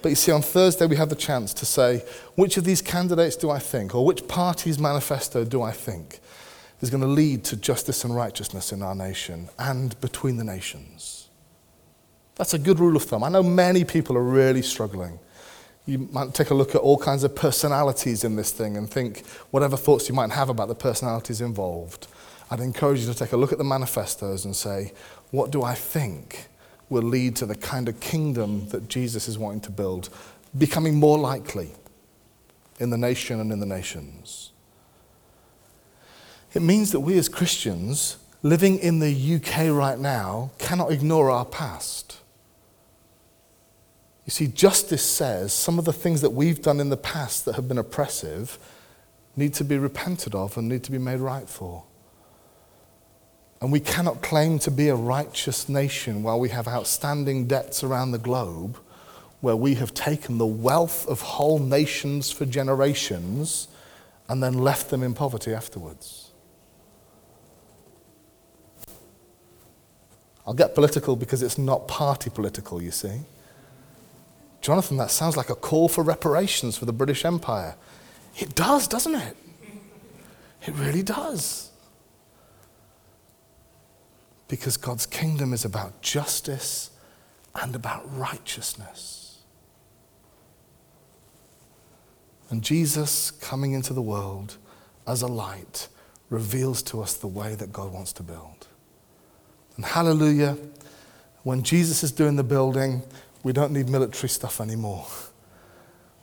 But 0.00 0.10
you 0.10 0.14
see, 0.14 0.30
on 0.30 0.42
Thursday, 0.42 0.86
we 0.86 0.96
have 0.96 1.08
the 1.08 1.16
chance 1.16 1.52
to 1.54 1.66
say, 1.66 2.04
which 2.36 2.56
of 2.56 2.64
these 2.64 2.80
candidates 2.80 3.34
do 3.34 3.50
I 3.50 3.58
think, 3.58 3.94
or 3.94 4.04
which 4.04 4.28
party's 4.28 4.78
manifesto 4.78 5.44
do 5.44 5.62
I 5.62 5.72
think 5.72 6.20
is 6.80 6.90
going 6.90 7.00
to 7.00 7.08
lead 7.08 7.44
to 7.44 7.56
justice 7.56 8.04
and 8.04 8.14
righteousness 8.14 8.72
in 8.72 8.82
our 8.82 8.94
nation 8.94 9.48
and 9.58 10.00
between 10.00 10.36
the 10.36 10.44
nations? 10.44 11.28
That's 12.36 12.54
a 12.54 12.58
good 12.58 12.78
rule 12.78 12.94
of 12.94 13.02
thumb. 13.02 13.24
I 13.24 13.28
know 13.28 13.42
many 13.42 13.84
people 13.84 14.16
are 14.16 14.22
really 14.22 14.62
struggling. 14.62 15.18
You 15.88 16.06
might 16.12 16.34
take 16.34 16.50
a 16.50 16.54
look 16.54 16.74
at 16.74 16.82
all 16.82 16.98
kinds 16.98 17.24
of 17.24 17.34
personalities 17.34 18.22
in 18.22 18.36
this 18.36 18.52
thing 18.52 18.76
and 18.76 18.90
think 18.90 19.26
whatever 19.50 19.74
thoughts 19.74 20.06
you 20.06 20.14
might 20.14 20.30
have 20.30 20.50
about 20.50 20.68
the 20.68 20.74
personalities 20.74 21.40
involved. 21.40 22.08
I'd 22.50 22.60
encourage 22.60 23.00
you 23.00 23.06
to 23.10 23.18
take 23.18 23.32
a 23.32 23.38
look 23.38 23.52
at 23.52 23.58
the 23.58 23.64
manifestos 23.64 24.44
and 24.44 24.54
say, 24.54 24.92
what 25.30 25.50
do 25.50 25.62
I 25.62 25.72
think 25.72 26.48
will 26.90 27.02
lead 27.02 27.36
to 27.36 27.46
the 27.46 27.54
kind 27.54 27.88
of 27.88 28.00
kingdom 28.00 28.68
that 28.68 28.88
Jesus 28.88 29.28
is 29.28 29.38
wanting 29.38 29.62
to 29.62 29.70
build, 29.70 30.10
becoming 30.58 30.96
more 30.96 31.16
likely 31.16 31.70
in 32.78 32.90
the 32.90 32.98
nation 32.98 33.40
and 33.40 33.50
in 33.50 33.58
the 33.58 33.64
nations? 33.64 34.52
It 36.52 36.60
means 36.60 36.92
that 36.92 37.00
we 37.00 37.16
as 37.16 37.30
Christians 37.30 38.18
living 38.42 38.78
in 38.78 38.98
the 38.98 39.36
UK 39.36 39.70
right 39.74 39.98
now 39.98 40.50
cannot 40.58 40.92
ignore 40.92 41.30
our 41.30 41.46
past. 41.46 42.17
You 44.28 44.30
see, 44.30 44.46
justice 44.46 45.02
says 45.02 45.54
some 45.54 45.78
of 45.78 45.86
the 45.86 45.92
things 45.94 46.20
that 46.20 46.28
we've 46.28 46.60
done 46.60 46.80
in 46.80 46.90
the 46.90 46.98
past 46.98 47.46
that 47.46 47.54
have 47.54 47.66
been 47.66 47.78
oppressive 47.78 48.58
need 49.36 49.54
to 49.54 49.64
be 49.64 49.78
repented 49.78 50.34
of 50.34 50.58
and 50.58 50.68
need 50.68 50.84
to 50.84 50.92
be 50.92 50.98
made 50.98 51.20
right 51.20 51.48
for. 51.48 51.84
And 53.62 53.72
we 53.72 53.80
cannot 53.80 54.20
claim 54.20 54.58
to 54.58 54.70
be 54.70 54.88
a 54.88 54.94
righteous 54.94 55.66
nation 55.66 56.22
while 56.22 56.38
we 56.38 56.50
have 56.50 56.68
outstanding 56.68 57.46
debts 57.46 57.82
around 57.82 58.10
the 58.10 58.18
globe 58.18 58.76
where 59.40 59.56
we 59.56 59.76
have 59.76 59.94
taken 59.94 60.36
the 60.36 60.44
wealth 60.44 61.08
of 61.08 61.22
whole 61.22 61.58
nations 61.58 62.30
for 62.30 62.44
generations 62.44 63.68
and 64.28 64.42
then 64.42 64.52
left 64.52 64.90
them 64.90 65.02
in 65.02 65.14
poverty 65.14 65.54
afterwards. 65.54 66.32
I'll 70.46 70.52
get 70.52 70.74
political 70.74 71.16
because 71.16 71.42
it's 71.42 71.56
not 71.56 71.88
party 71.88 72.28
political, 72.28 72.82
you 72.82 72.90
see. 72.90 73.22
Jonathan, 74.60 74.96
that 74.96 75.10
sounds 75.10 75.36
like 75.36 75.50
a 75.50 75.54
call 75.54 75.88
for 75.88 76.02
reparations 76.02 76.76
for 76.76 76.84
the 76.84 76.92
British 76.92 77.24
Empire. 77.24 77.76
It 78.36 78.54
does, 78.54 78.88
doesn't 78.88 79.14
it? 79.14 79.36
It 80.66 80.74
really 80.74 81.02
does. 81.02 81.70
Because 84.48 84.76
God's 84.76 85.06
kingdom 85.06 85.52
is 85.52 85.64
about 85.64 86.00
justice 86.02 86.90
and 87.54 87.74
about 87.74 88.02
righteousness. 88.16 89.38
And 92.50 92.62
Jesus 92.62 93.30
coming 93.30 93.72
into 93.72 93.92
the 93.92 94.02
world 94.02 94.56
as 95.06 95.22
a 95.22 95.26
light 95.26 95.88
reveals 96.30 96.82
to 96.82 97.00
us 97.02 97.14
the 97.14 97.26
way 97.26 97.54
that 97.54 97.72
God 97.72 97.92
wants 97.92 98.12
to 98.14 98.22
build. 98.22 98.66
And 99.76 99.84
hallelujah, 99.84 100.56
when 101.42 101.62
Jesus 101.62 102.02
is 102.02 102.12
doing 102.12 102.36
the 102.36 102.44
building, 102.44 103.02
we 103.48 103.54
don't 103.54 103.72
need 103.72 103.88
military 103.88 104.28
stuff 104.28 104.60
anymore. 104.60 105.06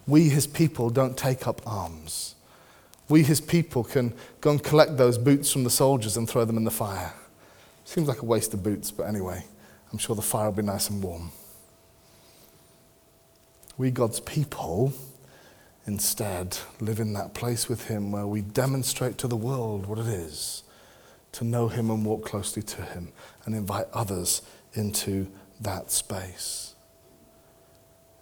We, 0.06 0.30
his 0.30 0.46
people, 0.46 0.92
don't 0.92 1.18
take 1.18 1.48
up 1.48 1.60
arms. 1.66 2.36
We, 3.10 3.24
his 3.24 3.42
people, 3.42 3.84
can 3.84 4.14
go 4.42 4.52
and 4.52 4.64
collect 4.64 4.98
those 4.98 5.18
boots 5.18 5.52
from 5.52 5.64
the 5.64 5.72
soldiers 5.72 6.18
and 6.18 6.30
throw 6.30 6.46
them 6.46 6.56
in 6.56 6.66
the 6.66 6.70
fire. 6.70 7.14
Seems 7.84 8.08
like 8.08 8.22
a 8.22 8.26
waste 8.26 8.54
of 8.54 8.62
boots, 8.62 8.92
but 8.92 9.08
anyway, 9.08 9.44
I'm 9.92 9.98
sure 9.98 10.16
the 10.16 10.22
fire 10.22 10.52
will 10.52 10.58
be 10.58 10.62
nice 10.62 10.88
and 10.92 11.02
warm. 11.02 11.32
We, 13.76 13.90
God's 13.90 14.20
people, 14.20 14.94
instead 15.88 16.60
live 16.80 17.00
in 17.00 17.14
that 17.14 17.34
place 17.34 17.68
with 17.68 17.88
him 17.88 18.12
where 18.12 18.28
we 18.28 18.42
demonstrate 18.42 19.18
to 19.18 19.28
the 19.28 19.36
world 19.36 19.88
what 19.88 19.98
it 19.98 20.06
is 20.06 20.62
to 21.32 21.44
know 21.44 21.70
him 21.70 21.90
and 21.90 22.06
walk 22.06 22.24
closely 22.24 22.62
to 22.62 22.84
him 22.84 23.12
and 23.46 23.56
invite 23.56 23.88
others 23.94 24.44
into 24.76 25.26
that 25.60 25.90
space. 25.90 26.75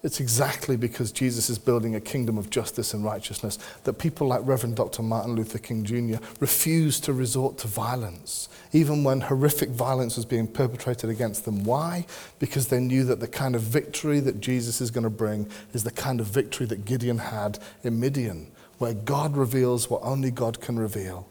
It's 0.03 0.19
exactly 0.19 0.75
because 0.75 1.13
Jesus 1.13 1.49
is 1.49 1.57
building 1.57 1.95
a 1.95 2.01
kingdom 2.01 2.37
of 2.37 2.49
justice 2.49 2.93
and 2.93 3.05
righteousness 3.05 3.57
that 3.85 3.93
people 3.93 4.27
like 4.27 4.41
Reverend 4.43 4.75
Dr. 4.75 5.01
Martin 5.01 5.33
Luther 5.33 5.59
King 5.59 5.85
Jr. 5.85 6.17
refused 6.41 7.05
to 7.05 7.13
resort 7.13 7.57
to 7.59 7.67
violence, 7.67 8.49
even 8.73 9.05
when 9.05 9.21
horrific 9.21 9.69
violence 9.69 10.17
was 10.17 10.25
being 10.25 10.45
perpetrated 10.45 11.09
against 11.09 11.45
them. 11.45 11.63
Why? 11.63 12.05
Because 12.37 12.67
they 12.67 12.81
knew 12.81 13.05
that 13.05 13.21
the 13.21 13.29
kind 13.29 13.55
of 13.55 13.61
victory 13.61 14.19
that 14.19 14.41
Jesus 14.41 14.81
is 14.81 14.91
going 14.91 15.05
to 15.05 15.09
bring 15.09 15.49
is 15.71 15.85
the 15.85 15.91
kind 15.91 16.19
of 16.19 16.27
victory 16.27 16.65
that 16.65 16.83
Gideon 16.83 17.19
had 17.19 17.59
in 17.81 17.97
Midian, 17.97 18.51
where 18.79 18.93
God 18.93 19.37
reveals 19.37 19.89
what 19.89 20.01
only 20.03 20.31
God 20.31 20.59
can 20.59 20.77
reveal. 20.77 21.29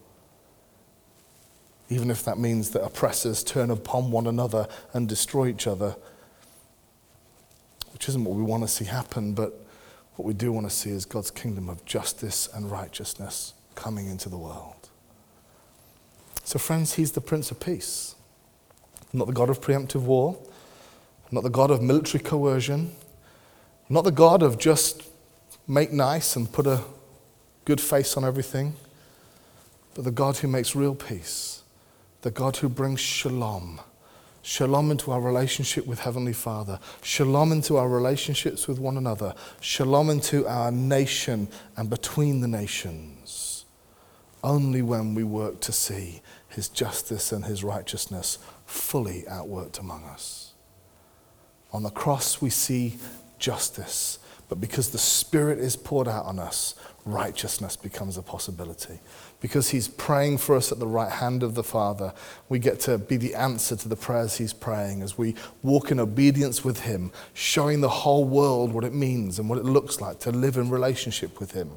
Even 1.90 2.10
if 2.10 2.24
that 2.24 2.38
means 2.38 2.70
that 2.70 2.82
oppressors 2.82 3.44
turn 3.44 3.70
upon 3.70 4.10
one 4.10 4.26
another 4.26 4.66
and 4.94 5.06
destroy 5.06 5.48
each 5.48 5.66
other 5.66 5.94
which 7.92 8.08
isn't 8.08 8.24
what 8.24 8.36
we 8.36 8.42
want 8.42 8.62
to 8.62 8.68
see 8.68 8.84
happen, 8.84 9.34
but 9.34 9.62
What 10.16 10.26
we 10.26 10.34
do 10.34 10.52
want 10.52 10.68
to 10.68 10.74
see 10.74 10.90
is 10.90 11.04
God's 11.04 11.30
kingdom 11.30 11.68
of 11.68 11.84
justice 11.84 12.48
and 12.54 12.70
righteousness 12.70 13.54
coming 13.74 14.08
into 14.08 14.28
the 14.28 14.36
world. 14.36 14.90
So, 16.44 16.58
friends, 16.58 16.94
He's 16.94 17.12
the 17.12 17.20
Prince 17.20 17.50
of 17.50 17.60
Peace, 17.60 18.14
not 19.12 19.26
the 19.26 19.32
God 19.32 19.48
of 19.48 19.60
preemptive 19.60 20.02
war, 20.02 20.38
not 21.30 21.42
the 21.42 21.50
God 21.50 21.70
of 21.70 21.80
military 21.80 22.22
coercion, 22.22 22.92
not 23.88 24.04
the 24.04 24.10
God 24.10 24.42
of 24.42 24.58
just 24.58 25.08
make 25.66 25.92
nice 25.92 26.36
and 26.36 26.52
put 26.52 26.66
a 26.66 26.82
good 27.64 27.80
face 27.80 28.16
on 28.16 28.24
everything, 28.24 28.74
but 29.94 30.04
the 30.04 30.10
God 30.10 30.36
who 30.38 30.48
makes 30.48 30.76
real 30.76 30.94
peace, 30.94 31.62
the 32.20 32.30
God 32.30 32.56
who 32.58 32.68
brings 32.68 33.00
shalom. 33.00 33.80
Shalom 34.44 34.90
into 34.90 35.12
our 35.12 35.20
relationship 35.20 35.86
with 35.86 36.00
Heavenly 36.00 36.32
Father. 36.32 36.80
Shalom 37.00 37.52
into 37.52 37.76
our 37.76 37.88
relationships 37.88 38.66
with 38.66 38.80
one 38.80 38.96
another. 38.96 39.34
Shalom 39.60 40.10
into 40.10 40.48
our 40.48 40.72
nation 40.72 41.46
and 41.76 41.88
between 41.88 42.40
the 42.40 42.48
nations. 42.48 43.64
Only 44.42 44.82
when 44.82 45.14
we 45.14 45.22
work 45.22 45.60
to 45.60 45.72
see 45.72 46.22
His 46.48 46.68
justice 46.68 47.30
and 47.30 47.44
His 47.44 47.62
righteousness 47.62 48.38
fully 48.66 49.22
outworked 49.30 49.78
among 49.78 50.02
us. 50.04 50.54
On 51.72 51.84
the 51.84 51.90
cross, 51.90 52.42
we 52.42 52.50
see 52.50 52.96
justice, 53.38 54.18
but 54.48 54.60
because 54.60 54.90
the 54.90 54.98
Spirit 54.98 55.60
is 55.60 55.76
poured 55.76 56.08
out 56.08 56.24
on 56.24 56.40
us, 56.40 56.74
righteousness 57.04 57.76
becomes 57.76 58.16
a 58.16 58.22
possibility. 58.22 58.98
Because 59.42 59.70
He's 59.70 59.88
praying 59.88 60.38
for 60.38 60.56
us 60.56 60.72
at 60.72 60.78
the 60.78 60.86
right 60.86 61.12
hand 61.12 61.42
of 61.42 61.54
the 61.54 61.62
Father, 61.62 62.14
we 62.48 62.58
get 62.58 62.80
to 62.80 62.96
be 62.96 63.18
the 63.18 63.34
answer 63.34 63.76
to 63.76 63.88
the 63.88 63.96
prayers 63.96 64.38
He's 64.38 64.54
praying 64.54 65.02
as 65.02 65.18
we 65.18 65.34
walk 65.62 65.90
in 65.90 66.00
obedience 66.00 66.64
with 66.64 66.80
Him, 66.80 67.12
showing 67.34 67.82
the 67.82 67.88
whole 67.88 68.24
world 68.24 68.72
what 68.72 68.84
it 68.84 68.94
means 68.94 69.38
and 69.38 69.50
what 69.50 69.58
it 69.58 69.64
looks 69.64 70.00
like 70.00 70.20
to 70.20 70.30
live 70.30 70.56
in 70.56 70.70
relationship 70.70 71.38
with 71.38 71.52
Him, 71.52 71.72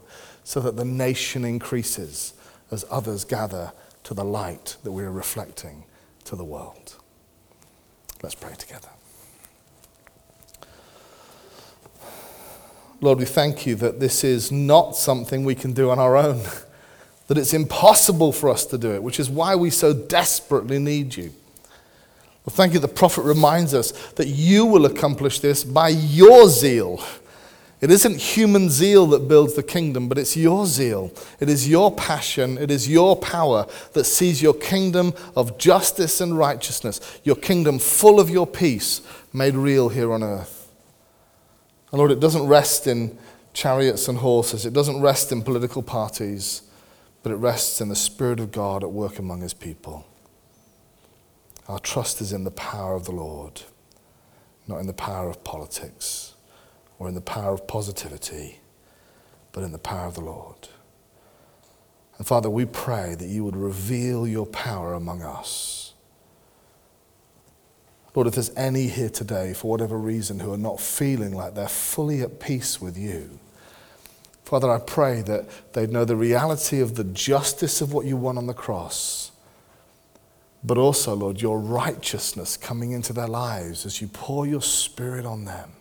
so 0.46 0.62
that 0.62 0.78
the 0.78 0.86
nation 0.86 1.44
increases 1.44 2.34
as 2.72 2.86
others 2.90 3.26
gather 3.26 3.74
to 4.04 4.14
the 4.14 4.24
light 4.24 4.78
that 4.84 4.92
we 4.92 5.04
are 5.04 5.12
reflecting 5.12 5.84
to 6.24 6.36
the 6.36 6.46
world. 6.46 6.96
Let's 8.22 8.36
pray 8.36 8.54
together. 8.54 8.90
Lord, 13.02 13.20
we 13.20 13.26
thank 13.26 13.66
you 13.66 13.76
that 13.76 14.00
this 14.00 14.24
is 14.24 14.52
not 14.52 14.96
something 14.96 15.44
we 15.44 15.56
can 15.56 15.74
do 15.74 15.90
on 15.90 16.00
our 16.00 16.16
own, 16.16 16.42
that 17.28 17.38
it's 17.38 17.54
impossible 17.54 18.32
for 18.32 18.50
us 18.50 18.66
to 18.68 18.78
do 18.78 18.92
it, 18.92 19.02
which 19.02 19.20
is 19.20 19.30
why 19.30 19.56
we 19.56 19.70
so 19.70 19.94
desperately 19.94 20.80
need 20.80 21.16
you. 21.18 21.34
Well, 22.46 22.56
thank 22.56 22.74
you. 22.74 22.80
The 22.80 22.88
prophet 22.88 23.24
reminds 23.24 23.74
us 23.74 23.92
that 24.14 24.28
you 24.28 24.66
will 24.66 24.86
accomplish 24.86 25.40
this 25.40 25.64
by 25.64 25.90
your 25.90 26.48
zeal. 26.48 27.04
It 27.82 27.92
isn't 27.92 28.18
human 28.18 28.70
zeal 28.70 29.08
that 29.08 29.28
builds 29.28 29.56
the 29.56 29.64
kingdom, 29.64 30.08
but 30.08 30.18
it's 30.18 30.38
your 30.38 30.66
zeal. 30.66 31.12
It 31.40 31.50
is 31.50 31.68
your 31.68 31.94
passion. 31.94 32.58
It 32.58 32.72
is 32.72 32.88
your 32.88 33.16
power 33.16 33.68
that 33.94 34.06
sees 34.06 34.42
your 34.42 34.54
kingdom 34.54 35.14
of 35.36 35.58
justice 35.58 36.22
and 36.22 36.38
righteousness, 36.38 37.20
your 37.24 37.36
kingdom 37.36 37.80
full 37.80 38.20
of 38.20 38.30
your 38.30 38.48
peace, 38.48 39.02
made 39.34 39.56
real 39.56 39.90
here 39.90 40.14
on 40.14 40.24
earth. 40.24 40.72
And 41.92 41.98
Lord, 41.98 42.12
it 42.12 42.20
doesn't 42.20 42.48
rest 42.48 42.88
in 42.88 43.18
chariots 43.54 44.08
and 44.08 44.20
horses, 44.20 44.66
it 44.66 44.74
doesn't 44.74 45.02
rest 45.02 45.32
in 45.32 45.42
political 45.42 45.82
parties, 45.82 46.62
but 47.26 47.32
it 47.32 47.38
rests 47.38 47.82
in 47.82 47.90
the 47.90 47.96
Spirit 47.96 48.40
of 48.40 48.52
God 48.52 48.84
at 48.84 48.92
work 48.92 49.18
among 49.18 49.42
His 49.42 49.56
people. 49.56 50.06
Our 51.68 51.80
trust 51.80 52.22
is 52.22 52.32
in 52.32 52.44
the 52.44 52.52
power 52.52 52.94
of 52.94 53.06
the 53.06 53.14
Lord, 53.14 53.64
not 54.68 54.78
in 54.78 54.86
the 54.86 54.94
power 54.94 55.28
of 55.28 55.44
politics 55.44 56.36
or 57.00 57.08
in 57.08 57.16
the 57.16 57.22
power 57.22 57.52
of 57.52 57.66
positivity, 57.66 58.60
but 59.54 59.64
in 59.64 59.72
the 59.72 59.80
power 59.80 60.06
of 60.06 60.14
the 60.14 60.22
Lord. 60.22 60.68
And 62.20 62.28
Father, 62.28 62.48
we 62.48 62.64
pray 62.64 63.16
that 63.16 63.26
you 63.26 63.44
would 63.44 63.58
reveal 63.58 64.28
your 64.28 64.46
power 64.46 64.94
among 64.94 65.24
us 65.24 65.86
Lord, 68.16 68.28
if 68.28 68.36
there's 68.36 68.56
any 68.56 68.88
here 68.88 69.10
today, 69.10 69.54
for 69.54 69.70
whatever 69.70 69.98
reason, 69.98 70.40
who 70.40 70.54
are 70.54 70.58
not 70.58 70.80
feeling 70.80 71.34
like 71.34 71.54
they're 71.54 71.68
fully 71.68 72.22
at 72.22 72.40
peace 72.40 72.80
with 72.80 72.98
you, 72.98 73.40
Father, 74.46 74.70
I 74.70 74.78
pray 74.78 75.24
that 75.24 75.74
they'd 75.74 75.92
know 75.92 76.06
the 76.06 76.16
reality 76.16 76.80
of 76.80 76.94
the 76.94 77.04
justice 77.04 77.82
of 77.82 77.92
what 77.92 78.06
you 78.06 78.16
won 78.16 78.38
on 78.38 78.46
the 78.46 78.54
cross, 78.54 79.32
but 80.64 80.78
also, 80.78 81.16
Lord, 81.16 81.42
your 81.42 81.60
righteousness 81.60 82.56
coming 82.56 82.92
into 82.92 83.12
their 83.12 83.28
lives 83.28 83.88
as 83.88 84.02
you 84.02 84.08
pour 84.08 84.46
your 84.46 84.62
spirit 84.62 85.26
on 85.26 85.46
them, 85.46 85.72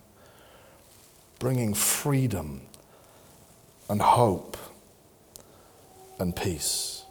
bringing 1.37 1.75
freedom 1.75 2.61
and 3.87 4.01
hope 4.01 4.57
and 6.17 6.35
peace. 6.35 7.03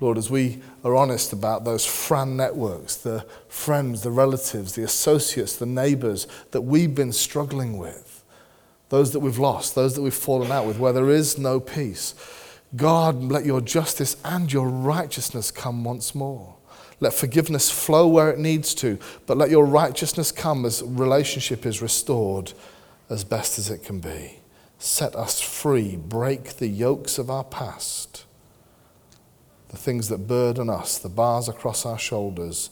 Lord, 0.00 0.18
as 0.18 0.28
we 0.28 0.60
are 0.82 0.96
honest 0.96 1.32
about 1.32 1.64
those 1.64 1.86
Fran 1.86 2.36
networks, 2.36 2.96
the 2.96 3.24
friends, 3.48 4.02
the 4.02 4.10
relatives, 4.10 4.74
the 4.74 4.82
associates, 4.82 5.54
the 5.54 5.66
neighbors 5.66 6.26
that 6.50 6.62
we've 6.62 6.96
been 6.96 7.12
struggling 7.12 7.78
with, 7.78 8.05
those 8.88 9.12
that 9.12 9.20
we've 9.20 9.38
lost, 9.38 9.74
those 9.74 9.94
that 9.94 10.02
we've 10.02 10.14
fallen 10.14 10.52
out 10.52 10.66
with, 10.66 10.78
where 10.78 10.92
there 10.92 11.10
is 11.10 11.38
no 11.38 11.60
peace, 11.60 12.14
God, 12.74 13.22
let 13.22 13.44
your 13.44 13.60
justice 13.60 14.16
and 14.24 14.52
your 14.52 14.68
righteousness 14.68 15.50
come 15.50 15.84
once 15.84 16.14
more. 16.14 16.56
Let 16.98 17.12
forgiveness 17.12 17.70
flow 17.70 18.08
where 18.08 18.30
it 18.30 18.38
needs 18.38 18.74
to, 18.76 18.98
but 19.26 19.36
let 19.36 19.50
your 19.50 19.66
righteousness 19.66 20.32
come 20.32 20.64
as 20.64 20.82
relationship 20.82 21.66
is 21.66 21.82
restored 21.82 22.52
as 23.10 23.22
best 23.22 23.58
as 23.58 23.70
it 23.70 23.84
can 23.84 24.00
be. 24.00 24.40
Set 24.78 25.14
us 25.14 25.40
free, 25.40 25.96
break 25.96 26.56
the 26.56 26.68
yokes 26.68 27.18
of 27.18 27.30
our 27.30 27.44
past 27.44 28.26
the 29.68 29.76
things 29.76 30.08
that 30.08 30.26
burden 30.26 30.70
us, 30.70 30.98
the 30.98 31.08
bars 31.08 31.48
across 31.48 31.84
our 31.84 31.98
shoulders, 31.98 32.70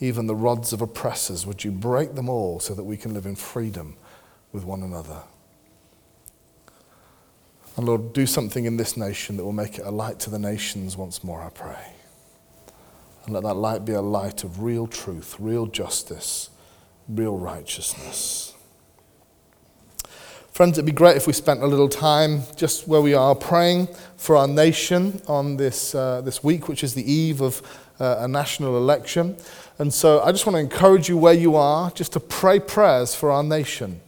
even 0.00 0.26
the 0.26 0.34
rods 0.34 0.72
of 0.72 0.80
oppressors, 0.80 1.44
would 1.44 1.64
you 1.64 1.70
break 1.70 2.14
them 2.14 2.28
all 2.28 2.58
so 2.60 2.74
that 2.74 2.84
we 2.84 2.96
can 2.96 3.12
live 3.12 3.26
in 3.26 3.36
freedom 3.36 3.96
with 4.52 4.64
one 4.64 4.82
another? 4.82 5.22
And 7.76 7.86
Lord, 7.86 8.12
do 8.12 8.26
something 8.26 8.64
in 8.64 8.76
this 8.76 8.96
nation 8.96 9.36
that 9.36 9.44
will 9.44 9.52
make 9.52 9.78
it 9.78 9.86
a 9.86 9.90
light 9.90 10.18
to 10.20 10.30
the 10.30 10.38
nations 10.38 10.96
once 10.96 11.24
more, 11.24 11.40
I 11.42 11.50
pray. 11.50 11.92
And 13.24 13.34
let 13.34 13.42
that 13.44 13.54
light 13.54 13.84
be 13.84 13.92
a 13.92 14.00
light 14.00 14.44
of 14.44 14.62
real 14.62 14.86
truth, 14.86 15.36
real 15.38 15.66
justice, 15.66 16.50
real 17.08 17.36
righteousness. 17.36 18.54
Friends, 20.52 20.76
it'd 20.76 20.84
be 20.84 20.92
great 20.92 21.16
if 21.16 21.26
we 21.26 21.32
spent 21.32 21.62
a 21.62 21.66
little 21.66 21.88
time 21.88 22.42
just 22.56 22.86
where 22.86 23.00
we 23.00 23.14
are 23.14 23.34
praying 23.34 23.88
for 24.16 24.36
our 24.36 24.48
nation 24.48 25.22
on 25.26 25.56
this, 25.56 25.94
uh, 25.94 26.20
this 26.20 26.44
week, 26.44 26.68
which 26.68 26.84
is 26.84 26.92
the 26.92 27.10
eve 27.10 27.40
of 27.40 27.62
uh, 27.98 28.16
a 28.20 28.28
national 28.28 28.76
election. 28.76 29.36
And 29.78 29.94
so 29.94 30.20
I 30.20 30.32
just 30.32 30.44
want 30.44 30.56
to 30.56 30.60
encourage 30.60 31.08
you 31.08 31.16
where 31.16 31.32
you 31.32 31.56
are 31.56 31.90
just 31.92 32.12
to 32.12 32.20
pray 32.20 32.60
prayers 32.60 33.14
for 33.14 33.30
our 33.30 33.42
nation. 33.42 34.00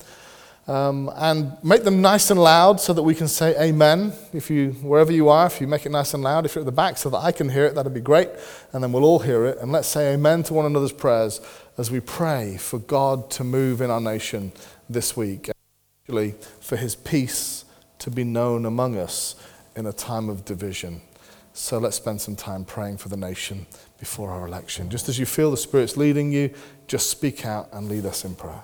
Um, 0.69 1.11
and 1.17 1.57
make 1.65 1.83
them 1.83 2.01
nice 2.01 2.31
and 2.31 2.41
loud 2.41 2.81
so 2.81 2.93
that 2.93 3.03
we 3.03 3.17
can 3.17 3.27
say 3.27 3.61
amen. 3.61 4.13
If 4.33 4.49
you, 4.49 4.71
wherever 4.83 5.11
you 5.11 5.29
are, 5.29 5.47
if 5.47 5.61
you 5.61 5.67
make 5.67 5.87
it 5.87 5.91
nice 5.91 6.15
and 6.15 6.23
loud, 6.23 6.47
if 6.47 6.55
you're 6.55 6.63
at 6.63 6.67
the 6.67 6.73
back 6.73 6.97
so 6.97 7.11
that 7.11 7.19
I 7.19 7.33
can 7.33 7.49
hear 7.49 7.65
it, 7.65 7.75
that'd 7.75 7.93
be 7.93 8.01
great. 8.01 8.29
And 8.73 8.83
then 8.83 8.93
we'll 8.93 9.05
all 9.05 9.19
hear 9.19 9.45
it. 9.45 9.59
And 9.59 9.73
let's 9.73 9.89
say 9.89 10.15
amen 10.15 10.45
to 10.45 10.55
one 10.55 10.65
another's 10.65 10.93
prayers 10.93 11.41
as 11.77 11.91
we 11.91 11.99
pray 11.99 12.57
for 12.59 12.79
God 12.79 13.29
to 13.33 13.45
move 13.45 13.81
in 13.81 13.91
our 13.91 14.01
nation 14.01 14.53
this 14.89 15.17
week 15.17 15.51
actually 16.05 16.35
for 16.61 16.77
his 16.77 16.95
peace 16.95 17.65
to 17.99 18.11
be 18.11 18.25
known 18.25 18.67
among 18.67 18.97
us 18.97 19.37
in 19.77 19.87
a 19.87 19.93
time 19.93 20.29
of 20.29 20.45
division. 20.45 21.01
So 21.55 21.79
let's 21.79 21.97
spend 21.97 22.21
some 22.21 22.37
time 22.37 22.65
praying 22.65 22.99
for 22.99 23.09
the 23.09 23.17
nation 23.17 23.67
before 23.99 24.31
our 24.31 24.47
election. 24.47 24.91
Just 24.91 25.09
as 25.09 25.19
you 25.19 25.27
feel 25.27 25.51
the 25.51 25.57
Spirit's 25.57 25.97
leading 25.97 26.33
you, 26.33 26.51
just 26.89 27.11
speak 27.11 27.47
out 27.47 27.69
and 27.73 27.89
lead 27.89 28.05
us 28.07 28.25
in 28.25 28.35
prayer. 28.35 28.63